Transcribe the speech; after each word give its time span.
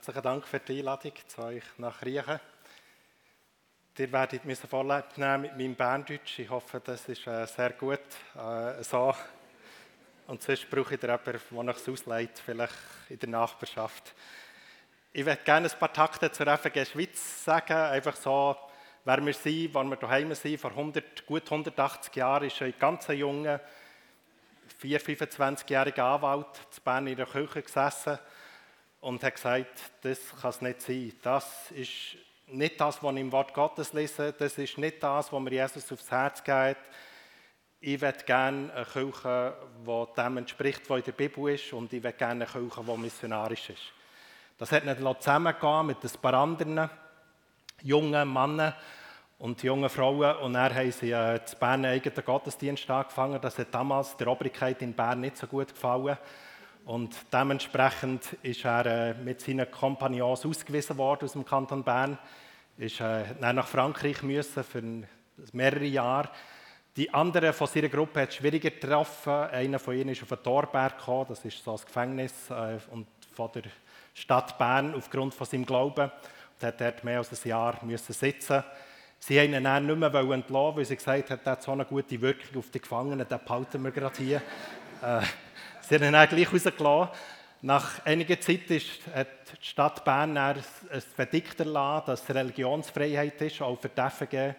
Herzlichen 0.00 0.22
Dank 0.22 0.48
für 0.48 0.60
die 0.60 0.78
Einladung 0.78 1.12
zu 1.28 1.42
euch 1.42 1.62
nach 1.76 2.00
Riechen. 2.00 2.40
Ihr 3.98 4.12
werdet 4.12 4.46
mir 4.46 4.56
Vorlieb 4.56 5.04
nehmen 5.16 5.42
mit 5.42 5.58
meinem 5.58 5.74
Berndeutsch. 5.74 6.38
Ich 6.38 6.48
hoffe, 6.48 6.80
das 6.82 7.06
ist 7.06 7.26
äh, 7.26 7.46
sehr 7.46 7.72
gut 7.72 8.00
äh, 8.34 8.82
so. 8.82 9.14
Und 10.26 10.42
sonst 10.42 10.70
brauche 10.70 10.94
ich 10.94 11.02
jemanden, 11.02 11.38
der 11.50 11.74
euch 11.74 11.86
ausleiht, 11.86 12.38
vielleicht 12.38 12.72
in 13.10 13.18
der 13.18 13.28
Nachbarschaft. 13.28 14.14
Ich 15.12 15.26
würde 15.26 15.42
gerne 15.44 15.68
ein 15.70 15.78
paar 15.78 15.92
Takte 15.92 16.32
zur 16.32 16.46
FG 16.46 16.86
Schweiz 16.86 17.44
sagen. 17.44 17.76
Einfach 17.76 18.16
so, 18.16 18.56
wer 19.04 19.22
wir 19.22 19.34
sind, 19.34 19.74
wann 19.74 19.90
wir 19.90 19.96
daheim 19.96 20.32
sind. 20.34 20.58
Vor 20.58 20.70
100, 20.70 21.26
gut 21.26 21.44
180 21.44 22.16
Jahren 22.16 22.46
ist 22.46 22.62
ein 22.62 22.72
ganz 22.78 23.06
junger, 23.08 23.60
4-, 24.80 24.98
25-jähriger 24.98 26.14
Anwalt 26.14 26.56
zu 26.70 26.80
Bern 26.80 27.06
in 27.06 27.16
der 27.16 27.26
Kirche 27.26 27.60
gesessen 27.60 28.18
und 29.00 29.22
hat 29.22 29.34
gesagt, 29.34 29.80
das 30.02 30.18
kann 30.40 30.50
es 30.50 30.60
nicht 30.60 30.82
sein. 30.82 31.12
Das 31.22 31.70
ist 31.72 32.16
nicht 32.46 32.80
das, 32.80 33.02
was 33.02 33.14
ich 33.14 33.20
im 33.20 33.32
Wort 33.32 33.54
Gottes 33.54 33.92
lese. 33.92 34.32
Das 34.32 34.58
ist 34.58 34.78
nicht 34.78 35.02
das, 35.02 35.32
was 35.32 35.40
mir 35.40 35.50
Jesus 35.50 35.90
aufs 35.92 36.10
Herz 36.10 36.42
geht. 36.42 36.76
Ich 37.80 38.00
möchte 38.00 38.24
gerne 38.24 38.72
eine 38.74 38.84
Kirche, 38.84 39.56
die 39.86 40.20
dem 40.20 40.36
entspricht, 40.36 40.90
was 40.90 40.98
in 40.98 41.04
der 41.04 41.12
Bibel 41.12 41.54
ist. 41.54 41.72
Und 41.72 41.92
ich 41.92 42.02
möchte 42.02 42.18
gerne 42.18 42.44
eine 42.44 42.52
Kirche, 42.52 42.84
die 42.84 42.98
missionarisch 42.98 43.70
ist. 43.70 43.92
Das 44.58 44.72
hat 44.72 44.84
nicht 44.84 44.98
zusammengegeben 44.98 45.86
mit 45.86 46.04
ein 46.04 46.20
paar 46.20 46.34
anderen 46.34 46.90
jungen 47.82 48.30
Männern 48.30 48.74
und 49.38 49.62
jungen 49.62 49.88
Frauen. 49.88 50.36
Und 50.36 50.52
dann 50.52 50.74
haben 50.74 50.92
sie 50.92 51.12
äh, 51.12 51.36
in 51.36 51.58
Bern 51.58 51.84
einen 51.84 51.94
eigenen 51.94 52.22
Gottesdienst 52.22 52.90
angefangen. 52.90 53.40
Das 53.40 53.56
hat 53.58 53.72
damals 53.72 54.14
der 54.18 54.28
Obrigkeit 54.28 54.82
in 54.82 54.92
Bern 54.92 55.22
nicht 55.22 55.38
so 55.38 55.46
gut 55.46 55.68
gefallen. 55.68 56.18
Und 56.84 57.14
dementsprechend 57.32 58.32
ist 58.42 58.64
er 58.64 58.86
äh, 58.86 59.14
mit 59.14 59.40
seinen 59.40 59.70
Kompagnons 59.70 60.44
ausgewiesen 60.44 60.96
worden 60.98 61.24
aus 61.24 61.32
dem 61.32 61.44
Kanton 61.44 61.84
Bern. 61.84 62.18
Ist 62.78 63.00
äh, 63.00 63.24
nach 63.40 63.68
Frankreich 63.68 64.22
müssen 64.22 64.64
für 64.64 64.82
mehrere 65.52 65.84
Jahre. 65.84 66.30
Die 66.96 67.12
anderen 67.14 67.52
von 67.52 67.66
seiner 67.66 67.88
Gruppe 67.88 68.22
hat 68.22 68.30
es 68.30 68.36
schwieriger 68.36 68.70
getroffen. 68.70 69.32
Einer 69.32 69.78
von 69.78 69.94
ihnen 69.94 70.10
ist 70.10 70.22
auf 70.22 70.28
den 70.28 70.42
Torberg 70.42 70.98
gekommen, 70.98 71.26
das 71.28 71.44
ist 71.44 71.62
so 71.62 71.72
ein 71.72 71.80
Gefängnis 71.84 72.50
äh, 72.50 72.78
und 72.90 73.06
von 73.32 73.50
der 73.54 73.62
Stadt 74.14 74.58
Bern 74.58 74.94
aufgrund 74.94 75.34
von 75.34 75.46
seinem 75.46 75.64
Glauben 75.64 76.10
und 76.10 76.66
hat 76.66 76.80
dort 76.80 77.04
mehr 77.04 77.18
als 77.18 77.32
ein 77.32 77.48
Jahr 77.48 77.78
müssen 77.84 78.12
sitzen. 78.12 78.64
Sie 79.20 79.38
haben 79.38 79.54
ihn 79.54 79.64
dann 79.64 79.86
nicht 79.86 79.98
mehr 79.98 80.14
entlassen, 80.14 80.76
weil 80.76 80.84
sie 80.84 80.96
gesagt 80.96 81.30
hat, 81.30 81.40
er 81.44 81.52
hat 81.52 81.62
so 81.62 81.72
eine 81.72 81.84
gute 81.84 82.20
Wirkung 82.20 82.58
auf 82.58 82.70
die 82.70 82.80
Gefangenen, 82.80 83.28
den 83.28 83.38
behalten 83.44 83.84
wir 83.84 83.90
gerade 83.90 84.16
hier. 84.16 84.42
äh, 85.02 85.20
Sie 85.90 85.96
haben 85.96 86.04
ihn 86.04 86.12
dann 86.12 86.28
gleich 86.28 86.52
rausgelassen. 86.52 87.08
Nach 87.62 88.06
einiger 88.06 88.40
Zeit 88.40 88.70
ist, 88.70 89.00
hat 89.12 89.26
die 89.60 89.66
Stadt 89.66 90.04
Bern 90.04 90.36
ein 90.36 90.62
Verdikt 91.16 91.58
erlassen, 91.58 92.06
dass 92.06 92.30
Religionsfreiheit 92.32 93.42
ist, 93.42 93.60
auch 93.60 93.76
für 93.76 93.88
die 93.88 94.00
FG. 94.00 94.54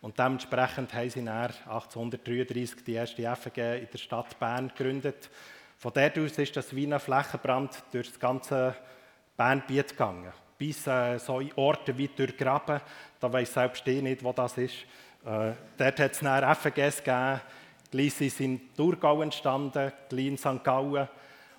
Und 0.00 0.18
dementsprechend 0.18 0.92
haben 0.92 1.10
sie 1.10 1.24
dann 1.24 1.52
1833 1.66 2.82
die 2.84 2.94
erste 2.94 3.22
FG 3.36 3.82
in 3.82 3.88
der 3.88 3.98
Stadt 3.98 4.36
Bern 4.40 4.66
gegründet. 4.76 5.30
Von 5.78 5.92
dort 5.94 6.18
aus 6.18 6.38
ist 6.38 6.56
das 6.56 6.74
wie 6.74 6.92
ein 6.92 6.98
Flächenbrand 6.98 7.84
durch 7.92 8.08
das 8.08 8.18
ganze 8.18 8.74
Bernbiet 9.36 9.90
gegangen. 9.90 10.32
Bis 10.58 10.88
äh, 10.88 11.18
so 11.18 11.40
Orte 11.54 11.96
wie 11.96 12.08
Durchgraben, 12.08 12.80
da 13.20 13.32
weiß 13.32 13.54
selbst 13.54 13.86
ich 13.86 14.02
nicht, 14.02 14.24
wo 14.24 14.32
das 14.32 14.58
ist. 14.58 14.74
Äh, 15.24 15.52
dort 15.78 16.00
hat 16.00 16.10
es 16.10 16.18
dann 16.18 16.56
FGs 16.56 16.96
gegeben, 17.04 17.40
Gleich 17.94 18.14
sind 18.14 18.40
in 18.40 18.74
Thurgau 18.74 19.22
entstanden, 19.22 19.92
gleich 20.08 20.26
in 20.26 20.36
St. 20.36 20.64
Gallen. 20.64 21.08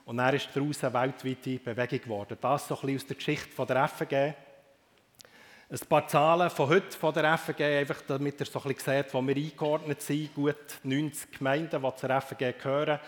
Und 0.03 0.17
dann 0.17 0.35
ist 0.35 0.49
daraus 0.53 0.83
eine 0.83 0.93
weltweite 0.93 1.59
Bewegung 1.59 2.01
geworden. 2.01 2.37
Das 2.41 2.67
so 2.67 2.75
ein 2.75 2.81
bisschen 2.81 2.97
aus 2.97 3.05
der 3.05 3.15
Geschichte 3.15 3.65
der 3.65 3.87
FG. 3.87 4.13
Ein 5.69 5.87
paar 5.87 6.05
Zahlen 6.09 6.49
von 6.49 6.67
heute 6.67 6.91
von 6.97 7.13
der 7.13 7.37
FG, 7.37 7.61
einfach 7.63 8.01
damit 8.05 8.37
ihr 8.37 8.45
so 8.47 8.59
ein 8.59 8.73
bisschen 8.73 8.95
seht, 8.95 9.13
wo 9.13 9.21
wir 9.21 9.33
eingeordnet 9.33 10.01
sind. 10.01 10.35
Gut 10.35 10.81
90 10.83 11.31
Gemeinden, 11.37 11.81
die 11.81 11.95
zur 11.95 12.21
FG 12.21 12.51
gehören. 12.61 12.99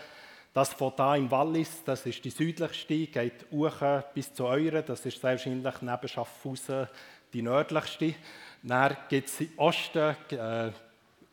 Das 0.54 0.72
von 0.72 0.94
da 0.96 1.14
im 1.14 1.30
Wallis, 1.30 1.84
das 1.84 2.06
ist 2.06 2.24
die 2.24 2.30
südlichste, 2.30 3.08
geht 3.08 3.44
hoch 3.52 4.02
bis 4.14 4.32
zu 4.32 4.46
Euren. 4.46 4.86
Das 4.86 5.04
ist 5.04 5.22
wahrscheinlich 5.22 5.82
neben 5.82 6.08
Schaffhausen 6.08 6.88
die 7.34 7.42
nördlichste. 7.42 8.14
Dann 8.62 8.96
gibt 9.10 9.28
es 9.28 9.40
im 9.42 9.50
Osten 9.58 10.16
äh, 10.30 10.70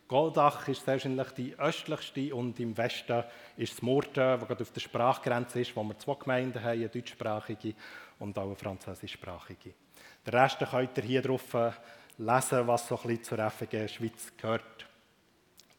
Goldach 0.08 0.68
ist 0.68 0.86
wahrscheinlich 0.86 1.30
die 1.32 1.58
östlichste 1.58 2.36
und 2.36 2.60
im 2.60 2.78
Westen 2.78 3.24
ist 3.58 3.82
Murten, 3.82 4.40
wo 4.40 4.46
gerade 4.46 4.62
auf 4.62 4.72
der 4.72 4.82
Sprachgrenze 4.82 5.62
ist, 5.62 5.76
wo 5.76 5.84
wir 5.84 5.98
zwei 5.98 6.14
Gemeinden 6.14 6.64
haben, 6.64 6.80
eine 6.80 6.90
deutschsprachige 6.90 7.74
und 8.20 8.38
auch 8.38 8.46
eine 8.46 8.56
französischsprachige. 8.56 9.74
Den 10.26 10.34
Rest 10.34 10.60
könnt 10.60 10.98
ihr 10.98 11.04
hier 11.04 11.22
drauf 11.24 11.54
äh, 11.56 11.72
lesen, 12.20 12.68
was 12.68 12.88
so 12.88 12.98
ein 12.98 13.02
bisschen 13.08 13.24
zur 13.24 13.50
FG 13.50 13.88
Schweiz 13.88 14.32
gehört. 14.38 14.86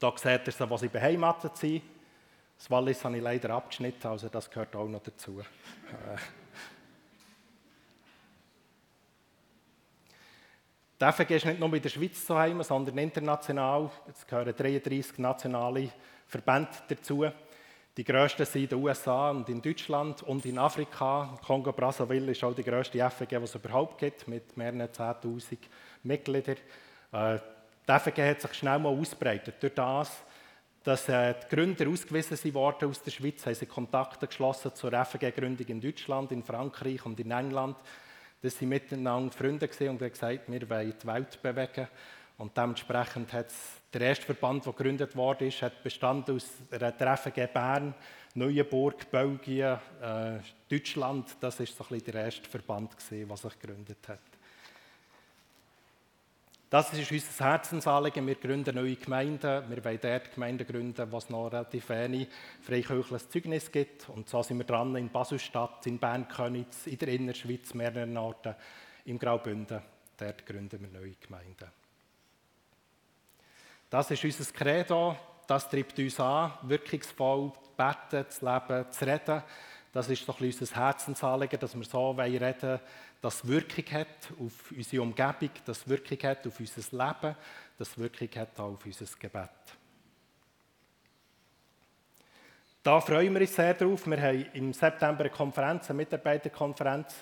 Hier 0.00 0.12
seht 0.16 0.60
ihr, 0.60 0.70
wo 0.70 0.76
sie 0.76 0.88
beheimatet 0.88 1.56
sind. 1.56 1.82
Das 2.58 2.70
Wallis 2.70 3.04
habe 3.04 3.16
ich 3.16 3.22
leider 3.22 3.50
abgeschnitten, 3.50 4.08
also 4.08 4.28
das 4.28 4.50
gehört 4.50 4.74
auch 4.74 4.88
noch 4.88 5.02
dazu. 5.02 5.42
Die 10.98 11.04
FG 11.04 11.36
ist 11.36 11.44
nicht 11.44 11.60
nur 11.60 11.74
in 11.74 11.82
der 11.82 11.90
Schweiz 11.90 12.24
zu 12.24 12.38
Hause, 12.38 12.64
sondern 12.64 12.96
international. 12.96 13.90
Es 14.10 14.26
gehören 14.26 14.56
33 14.56 15.18
nationale 15.18 15.90
Verbände 16.26 16.70
dazu. 16.88 17.26
Die 17.94 18.04
grössten 18.04 18.46
sind 18.46 18.62
in 18.62 18.68
den 18.68 18.78
USA 18.78 19.30
und 19.30 19.46
in 19.50 19.60
Deutschland 19.60 20.22
und 20.22 20.46
in 20.46 20.58
Afrika. 20.58 21.38
Kongo 21.46 21.72
Brazzaville 21.72 22.32
ist 22.32 22.42
auch 22.42 22.54
die 22.54 22.64
grösste 22.64 22.98
FG, 22.98 23.26
die 23.26 23.34
es 23.34 23.54
überhaupt 23.54 23.98
gibt, 23.98 24.26
mit 24.26 24.56
mehreren 24.56 24.80
10.000 24.80 25.58
Mitgliedern. 26.02 26.56
Äh, 27.12 27.38
die 27.86 27.92
FG 27.92 28.30
hat 28.30 28.40
sich 28.40 28.54
schnell 28.54 28.78
mal 28.78 28.98
ausbreitet. 28.98 29.56
Durch 29.60 29.74
das, 29.74 30.24
dass 30.82 31.10
äh, 31.10 31.34
die 31.34 31.54
Gründer 31.54 31.88
ausgewiesen 31.90 32.54
wurden 32.54 32.88
aus 32.88 33.02
der 33.02 33.10
Schweiz, 33.10 33.44
haben 33.44 33.54
sie 33.54 33.66
Kontakte 33.66 34.26
geschlossen 34.26 34.74
zur 34.74 34.92
FG-Gründung 34.92 35.66
in 35.66 35.80
Deutschland, 35.82 36.32
in 36.32 36.42
Frankreich 36.42 37.04
und 37.04 37.20
in 37.20 37.32
England 37.32 37.76
dass 38.42 38.58
sie 38.58 38.66
miteinander 38.66 39.32
Freunde 39.32 39.68
waren 39.68 39.88
und 39.88 40.00
haben 40.02 40.10
gesagt, 40.10 40.48
wir 40.48 40.70
wollen 40.70 40.94
die 41.02 41.06
Welt 41.06 41.42
bewegen. 41.42 41.88
Und 42.38 42.56
dementsprechend 42.56 43.32
hat 43.32 43.46
der 43.92 44.00
erste 44.02 44.26
Verband, 44.26 44.66
der 44.66 44.72
gegründet 44.72 45.16
wurde, 45.16 45.50
hat 45.50 45.82
bestanden 45.82 46.36
aus 46.36 46.46
einer 46.70 46.96
Treffen 46.96 47.32
Bern, 47.52 47.94
Neuenburg, 48.34 49.10
Belgien, 49.10 49.78
äh, 50.02 50.38
Deutschland. 50.68 51.36
Das 51.40 51.58
war 51.58 51.66
so 51.66 51.84
ein 51.84 51.88
bisschen 51.88 52.12
der 52.12 52.24
erste 52.24 52.48
Verband, 52.48 52.90
der 53.10 53.36
sich 53.36 53.58
gegründet 53.58 54.06
hat. 54.08 54.35
Das 56.68 56.92
ist 56.92 57.12
unser 57.12 57.44
Herzensanliegen. 57.44 58.26
Wir 58.26 58.34
gründen 58.34 58.74
neue 58.74 58.96
Gemeinden. 58.96 59.70
Wir 59.70 59.84
wollen 59.84 60.00
dort 60.02 60.34
Gemeinden 60.34 60.66
gründen, 60.66 61.12
wo 61.12 61.18
es 61.18 61.30
noch 61.30 61.46
relativ 61.46 61.88
wenig 61.90 62.28
freikirchliches 62.60 63.30
Zeugnis 63.30 63.70
gibt. 63.70 64.08
Und 64.08 64.28
so 64.28 64.42
sind 64.42 64.58
wir 64.58 64.64
dran 64.64 64.96
in 64.96 65.08
Baselstadt, 65.08 65.86
in 65.86 65.98
Bern-Könitz, 65.98 66.88
in 66.88 66.98
der 66.98 67.08
Innerschweiz, 67.08 67.72
mehreren 67.72 68.16
Orten, 68.16 68.56
im 69.04 69.16
Graubünden. 69.16 69.80
Dort 70.16 70.44
gründen 70.44 70.80
wir 70.80 71.00
neue 71.00 71.14
Gemeinden. 71.14 71.70
Das 73.88 74.10
ist 74.10 74.24
unser 74.24 74.52
Credo. 74.52 75.16
Das 75.46 75.70
treibt 75.70 75.96
uns 76.00 76.18
an, 76.18 76.52
wirkungsvoll 76.62 77.52
zu 77.52 77.70
beten, 77.76 78.28
zu 78.28 78.44
leben, 78.44 78.90
zu 78.90 79.06
reden. 79.06 79.42
Das 79.96 80.10
ist 80.10 80.28
doch 80.28 80.38
unser 80.38 80.76
Herzensanliegen, 80.76 81.58
dass 81.58 81.74
wir 81.74 81.82
so 81.86 82.10
reden 82.10 82.40
wollen, 82.42 82.80
das 83.22 83.48
Wirkung 83.48 83.84
hat 83.92 84.30
auf 84.38 84.70
unsere 84.70 85.02
Umgebung, 85.02 85.48
das 85.64 85.88
Wirkung 85.88 86.18
hat 86.22 86.46
auf 86.46 86.60
unser 86.60 86.82
Leben, 86.98 87.36
das 87.78 87.96
Wirkung 87.96 88.28
hat 88.34 88.60
auch 88.60 88.74
auf 88.74 88.84
unser 88.84 89.06
Gebet. 89.18 89.48
Da 92.82 93.00
freuen 93.00 93.32
wir 93.32 93.40
uns 93.40 93.56
sehr 93.56 93.72
drauf. 93.72 94.06
Wir 94.06 94.20
haben 94.20 94.46
im 94.52 94.74
September 94.74 95.20
eine 95.20 95.30
Konferenz, 95.30 95.88
eine 95.88 95.96
Mitarbeiterkonferenz. 95.96 97.14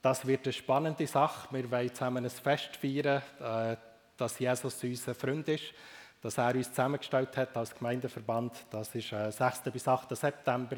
Das 0.00 0.24
wird 0.24 0.46
eine 0.46 0.52
spannende 0.52 1.08
Sache. 1.08 1.52
Wir 1.52 1.68
wollen 1.68 1.92
zusammen 1.92 2.24
ein 2.24 2.30
Fest 2.30 2.76
feiern, 2.76 3.20
äh, 3.40 3.76
dass 4.16 4.38
Jesus 4.38 4.80
unser 4.84 5.16
Freund 5.16 5.48
ist, 5.48 5.74
dass 6.22 6.38
er 6.38 6.54
uns 6.54 6.68
zusammengestellt 6.68 7.36
hat 7.36 7.56
als 7.56 7.74
Gemeindeverband. 7.74 8.52
Das 8.70 8.94
ist 8.94 9.08
6. 9.08 9.40
Äh, 9.40 9.70
bis 9.72 9.88
8. 9.88 10.16
September, 10.16 10.76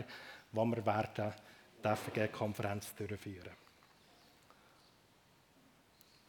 wo 0.53 0.65
wir 0.65 0.85
werden 0.85 1.33
die 1.85 1.89
FG-Konferenz 1.89 2.95
durchführen. 2.95 3.53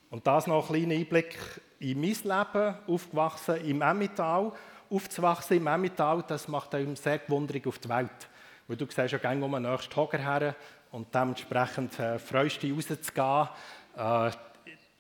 Und 0.10 0.26
das 0.26 0.48
noch 0.48 0.70
ein 0.70 0.76
kleiner 0.76 0.96
Einblick 0.96 1.38
in 1.80 2.02
mein 2.02 2.10
Leben, 2.10 2.76
aufgewachsen 2.88 3.58
im 3.66 3.82
Emmental. 3.82 4.52
Aufzuwachsen 4.90 5.58
im 5.58 5.68
Emmental, 5.68 6.24
das 6.28 6.48
macht 6.48 6.74
einem 6.74 6.96
sehr 6.96 7.20
gewundrig 7.20 7.68
auf 7.68 7.78
die 7.78 7.90
Welt. 7.90 8.28
Weil 8.68 8.78
du 8.78 8.86
siehst 8.86 9.12
ja 9.12 9.20
gerne 9.20 9.46
um 9.46 9.52
den 9.52 9.62
nächsten 9.62 9.96
Hocker 9.96 10.18
her 10.18 10.56
und 10.92 11.14
dementsprechend 11.14 12.00
äh, 12.00 12.18
freust 12.18 12.64
dich 12.64 12.74
rauszugehen. 12.74 13.50
Äh, 13.96 14.32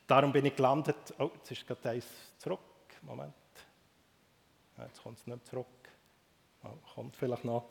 darum 0.05 0.31
bin 0.31 0.45
ich 0.45 0.55
gelandet. 0.55 1.15
Oh, 1.17 1.31
jetzt 1.35 1.51
ist 1.51 1.65
gerade 1.65 1.89
eins 1.89 2.05
zurück. 2.37 2.59
Moment. 3.01 3.33
Jetzt 4.77 5.01
kommt 5.01 5.17
es 5.17 5.25
nicht 5.25 5.47
zurück. 5.47 5.65
Oh, 6.63 6.69
kommt 6.93 7.15
vielleicht 7.15 7.45
noch. 7.45 7.65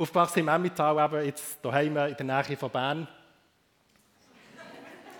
Aufgewachsen 0.00 0.38
im 0.38 0.48
Emmental, 0.48 1.04
eben 1.04 1.26
jetzt 1.26 1.58
daheim 1.62 1.94
in 1.94 2.16
der 2.16 2.24
Nähe 2.24 2.56
von 2.56 2.70
Bern. 2.70 3.06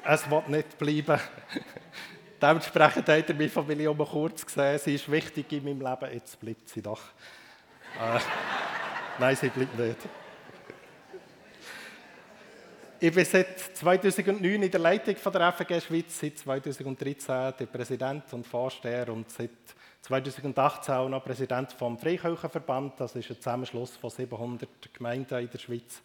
es 0.03 0.31
wird 0.31 0.49
nicht 0.49 0.79
bleiben. 0.79 1.21
Dementsprechend 2.41 3.07
hat 3.07 3.29
er 3.29 3.35
meine 3.35 3.51
Familie 3.51 3.91
um 3.91 3.99
kurz 3.99 4.47
gesehen. 4.47 4.79
Sie 4.79 4.95
ist 4.95 5.11
wichtig 5.11 5.53
in 5.53 5.65
meinem 5.65 5.83
Leben, 5.83 6.15
jetzt 6.15 6.41
bleibt 6.41 6.67
sie 6.71 6.81
doch. 6.81 7.03
Äh, 8.01 8.21
nein, 9.19 9.37
sie 9.37 9.51
bleibt 9.51 9.79
nicht. 9.79 9.99
Ich 13.01 13.15
bin 13.15 13.25
seit 13.27 13.59
2009 13.59 14.63
in 14.63 14.71
der 14.71 14.81
Leitung 14.81 15.17
von 15.17 15.33
der 15.35 15.53
FG 15.53 15.79
Schweiz, 15.83 16.19
seit 16.19 16.39
2013 16.39 17.53
der 17.59 17.67
Präsident 17.67 18.33
und 18.33 18.47
Vorsteher 18.47 19.11
und 19.11 19.31
seit 19.31 19.51
2018 20.03 20.95
auch 20.95 21.09
noch 21.09 21.25
Präsident 21.25 21.73
vom 21.73 21.99
Freikirchenverband. 21.99 22.99
Das 22.99 23.15
ist 23.15 23.31
ein 23.31 23.37
Zusammenschluss 23.37 23.97
von 23.97 24.11
700 24.11 24.93
Gemeinden 24.95 25.39
in 25.39 25.51
der 25.51 25.59
Schweiz, 25.59 26.03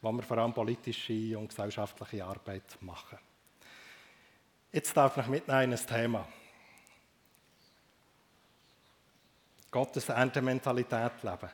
wo 0.00 0.12
wir 0.12 0.22
vor 0.22 0.38
allem 0.38 0.54
politische 0.54 1.38
und 1.38 1.48
gesellschaftliche 1.48 2.24
Arbeit 2.24 2.78
machen. 2.80 3.18
Jetzt 4.70 4.96
darf 4.96 5.16
ich 5.18 5.26
mitnehmen 5.26 5.72
in 5.72 5.72
ein 5.72 5.86
Thema. 5.86 6.26
Gottes 9.70 10.08
Erntementalität 10.08 11.22
leben. 11.22 11.50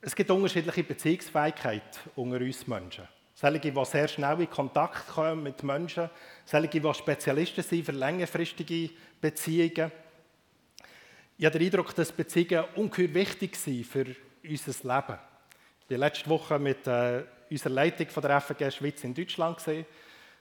Es 0.00 0.14
gibt 0.14 0.30
unterschiedliche 0.30 0.82
Beziehungsfähigkeit 0.82 2.00
unter 2.16 2.40
uns 2.40 2.66
Menschen. 2.66 3.08
Solche, 3.42 3.72
die 3.72 3.84
sehr 3.84 4.06
schnell 4.06 4.40
in 4.40 4.48
Kontakt 4.48 5.08
kommen 5.08 5.42
mit 5.42 5.64
Menschen, 5.64 6.08
solche, 6.44 6.80
die 6.80 6.94
Spezialisten 6.94 7.64
sind 7.64 7.84
für 7.84 7.90
längerfristige 7.90 8.90
Beziehungen. 9.20 9.90
Ich 11.36 11.44
habe 11.44 11.58
den 11.58 11.66
Eindruck, 11.66 11.92
dass 11.92 12.12
Beziehungen 12.12 12.66
ungeheuer 12.76 13.12
wichtig 13.12 13.56
sind 13.56 13.84
für 13.84 14.06
unser 14.48 14.94
Leben. 14.94 15.18
Ich 15.88 15.90
war 15.90 15.98
letzte 15.98 16.30
Woche 16.30 16.56
mit 16.60 16.86
äh, 16.86 17.24
unserer 17.50 17.70
Leitung 17.70 18.06
von 18.10 18.22
der 18.22 18.40
FG 18.40 18.70
Schweiz 18.70 19.02
in 19.02 19.12
Deutschland. 19.12 19.58
Gewesen, 19.58 19.86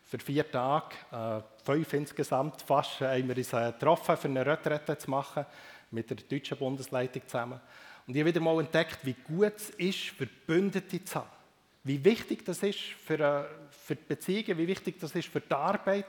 für 0.04 0.20
vier 0.20 0.52
Tage, 0.52 0.94
äh, 1.12 1.42
fünf 1.66 1.94
insgesamt 1.94 2.62
fast, 2.62 3.02
haben 3.02 3.28
wir 3.28 3.36
uns 3.36 3.52
äh, 3.52 3.72
getroffen, 3.72 4.16
für 4.16 4.28
eine 4.28 4.46
Retrette 4.46 4.96
zu 4.96 5.10
machen, 5.10 5.48
mit 5.90 6.08
der 6.08 6.18
deutschen 6.18 6.56
Bundesleitung 6.56 7.24
zusammen. 7.26 7.62
Und 8.06 8.14
ich 8.14 8.22
habe 8.22 8.30
wieder 8.30 8.42
mal 8.42 8.60
entdeckt, 8.60 9.00
wie 9.02 9.16
gut 9.24 9.54
es 9.56 9.72
ist, 9.72 10.10
Verbündete 10.10 11.04
zu 11.04 11.16
haben. 11.16 11.41
Wie 11.84 12.04
wichtig 12.04 12.46
das 12.46 12.62
ist 12.62 12.80
für, 12.80 13.20
äh, 13.20 13.44
für 13.72 13.96
die 13.96 14.06
Beziehungen, 14.08 14.58
wie 14.58 14.68
wichtig 14.68 15.00
das 15.00 15.16
ist 15.16 15.28
für 15.28 15.42
die 15.42 15.54
Arbeit, 15.54 16.08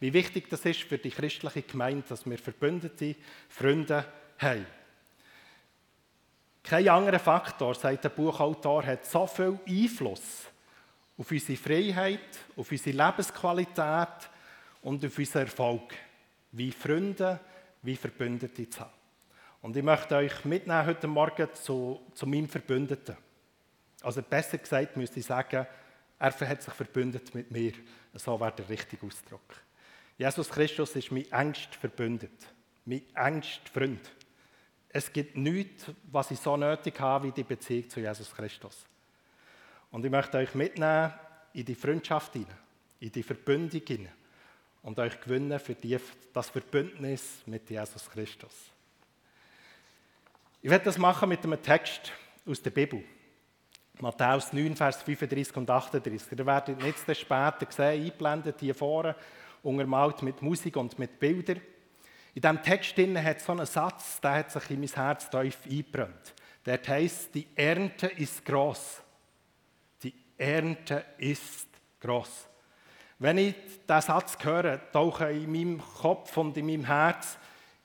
wie 0.00 0.12
wichtig 0.12 0.48
das 0.50 0.64
ist 0.64 0.82
für 0.82 0.98
die 0.98 1.10
christliche 1.10 1.62
Gemeinde, 1.62 2.04
dass 2.08 2.28
wir 2.28 2.38
verbündete 2.38 3.16
Freunde 3.48 4.04
haben. 4.38 4.66
Kein 6.62 6.88
anderer 6.88 7.18
Faktor, 7.18 7.74
sagt 7.74 8.04
der 8.04 8.08
Buchautor, 8.10 8.84
hat 8.84 9.06
so 9.06 9.26
viel 9.26 9.58
Einfluss 9.66 10.46
auf 11.16 11.30
unsere 11.30 11.58
Freiheit, 11.58 12.38
auf 12.56 12.70
unsere 12.70 12.96
Lebensqualität 12.96 14.30
und 14.82 15.04
auf 15.04 15.18
unseren 15.18 15.42
Erfolg, 15.42 15.94
wie 16.52 16.72
Freunde, 16.72 17.40
wie 17.82 17.96
Verbündete 17.96 18.68
zu 18.68 18.80
haben. 18.80 18.90
Und 19.62 19.76
ich 19.76 19.82
möchte 19.82 20.16
euch 20.16 20.44
mitnehmen 20.44 20.86
heute 20.86 21.06
Morgen 21.06 21.48
zu, 21.54 22.00
zu 22.14 22.26
meinem 22.26 22.48
Verbündeten. 22.48 23.16
Also 24.04 24.22
besser 24.22 24.58
gesagt 24.58 24.96
müsste 24.96 25.18
ich 25.18 25.26
sagen, 25.26 25.66
er 26.18 26.48
hat 26.48 26.62
sich 26.62 26.74
verbündet 26.74 27.34
mit 27.34 27.50
mir. 27.50 27.72
So 28.12 28.38
wäre 28.38 28.52
der 28.52 28.68
richtige 28.68 29.06
Ausdruck. 29.06 29.62
Jesus 30.18 30.48
Christus 30.48 30.94
ist 30.94 31.10
mein 31.10 31.30
engst 31.32 31.74
verbündet, 31.74 32.46
mein 32.84 33.02
engst 33.14 33.68
Freund. 33.68 34.12
Es 34.90 35.12
gibt 35.12 35.36
nichts, 35.36 35.86
was 36.12 36.30
ich 36.30 36.38
so 36.38 36.56
nötig 36.56 37.00
habe 37.00 37.28
wie 37.28 37.32
die 37.32 37.42
Beziehung 37.42 37.88
zu 37.88 38.00
Jesus 38.00 38.32
Christus. 38.32 38.84
Und 39.90 40.04
ich 40.04 40.10
möchte 40.10 40.36
euch 40.36 40.54
mitnehmen 40.54 41.12
in 41.52 41.64
die 41.64 41.74
Freundschaft 41.74 42.34
hinein, 42.34 42.56
in 43.00 43.10
die 43.10 43.22
Verbündung 43.22 43.82
hinein 43.86 44.12
und 44.82 44.98
euch 44.98 45.18
gewinnen 45.20 45.58
für 45.58 45.74
die, 45.74 45.98
das 46.32 46.50
Verbündnis 46.50 47.42
mit 47.46 47.68
Jesus 47.70 48.08
Christus. 48.10 48.70
Ich 50.62 50.70
werde 50.70 50.84
das 50.84 50.98
machen 50.98 51.28
mit 51.28 51.42
einem 51.42 51.60
Text 51.60 52.12
aus 52.46 52.62
der 52.62 52.70
Bibel. 52.70 53.02
Matthäus 54.00 54.52
9, 54.52 54.76
Vers 54.76 55.02
35 55.02 55.56
und 55.56 55.70
38. 55.70 56.38
Ihr 56.38 56.46
werdet 56.46 56.82
jetzt 56.82 57.20
später 57.20 57.66
sehen, 57.70 58.02
eingeblendet 58.02 58.56
hier 58.60 58.74
vorne, 58.74 59.14
untermalt 59.62 60.22
mit 60.22 60.42
Musik 60.42 60.76
und 60.76 60.98
mit 60.98 61.18
Bildern. 61.18 61.60
In 62.34 62.42
diesem 62.42 62.62
Text 62.62 62.96
hat 62.98 63.40
so 63.40 63.52
einen 63.52 63.66
Satz, 63.66 64.20
der 64.20 64.32
hat 64.32 64.50
sich 64.50 64.70
in 64.70 64.80
mein 64.80 64.88
Herz 64.88 65.30
tief 65.30 65.58
eingebrannt. 65.64 66.34
Der 66.66 66.80
heißt: 66.86 67.34
Die 67.34 67.46
Ernte 67.54 68.08
ist 68.08 68.44
groß. 68.44 69.02
Ernte 70.36 71.04
ist 71.18 71.68
groß. 72.00 72.48
Wenn 73.18 73.38
ich 73.38 73.54
diesen 73.88 74.02
Satz 74.02 74.36
höre, 74.42 74.80
tauchen 74.90 75.28
in 75.28 75.52
meinem 75.52 75.80
Kopf 75.80 76.36
und 76.36 76.56
in 76.56 76.66
meinem 76.66 76.84
Herz 76.84 77.38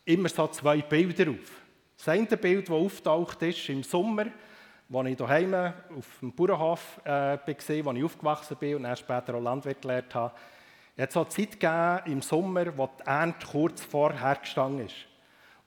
immer 0.06 0.30
so 0.30 0.48
zwei 0.48 0.82
Bilder 0.82 1.32
auf. 1.32 1.62
Das 1.98 2.10
eine 2.10 2.26
Bild, 2.26 2.68
das 2.68 2.74
auftaucht 2.74 3.42
ist 3.44 3.70
im 3.70 3.84
Sommer, 3.84 4.26
als 4.92 5.08
ich 5.08 5.18
daheim 5.18 5.54
auf 5.54 6.20
dem 6.20 6.34
Bauernhof 6.34 7.00
äh, 7.04 7.10
war, 7.10 7.86
wo 7.86 7.92
ich 7.92 8.04
aufgewachsen 8.04 8.58
bin 8.58 8.76
und 8.78 8.84
dann 8.84 8.96
später 8.96 9.36
auch 9.36 9.42
Landwirt 9.42 9.82
gelernt 9.82 10.14
habe. 10.16 10.34
Es 10.96 11.04
hat 11.04 11.12
so 11.12 11.20
eine 11.22 11.30
Zeit 11.30 11.60
gegeben 11.60 12.14
im 12.14 12.22
Sommer, 12.22 12.78
wo 12.78 12.88
die 12.88 13.06
Ernte 13.06 13.48
kurz 13.48 13.84
vorher 13.84 14.36
gestanden 14.36 14.88
ist. 14.88 14.96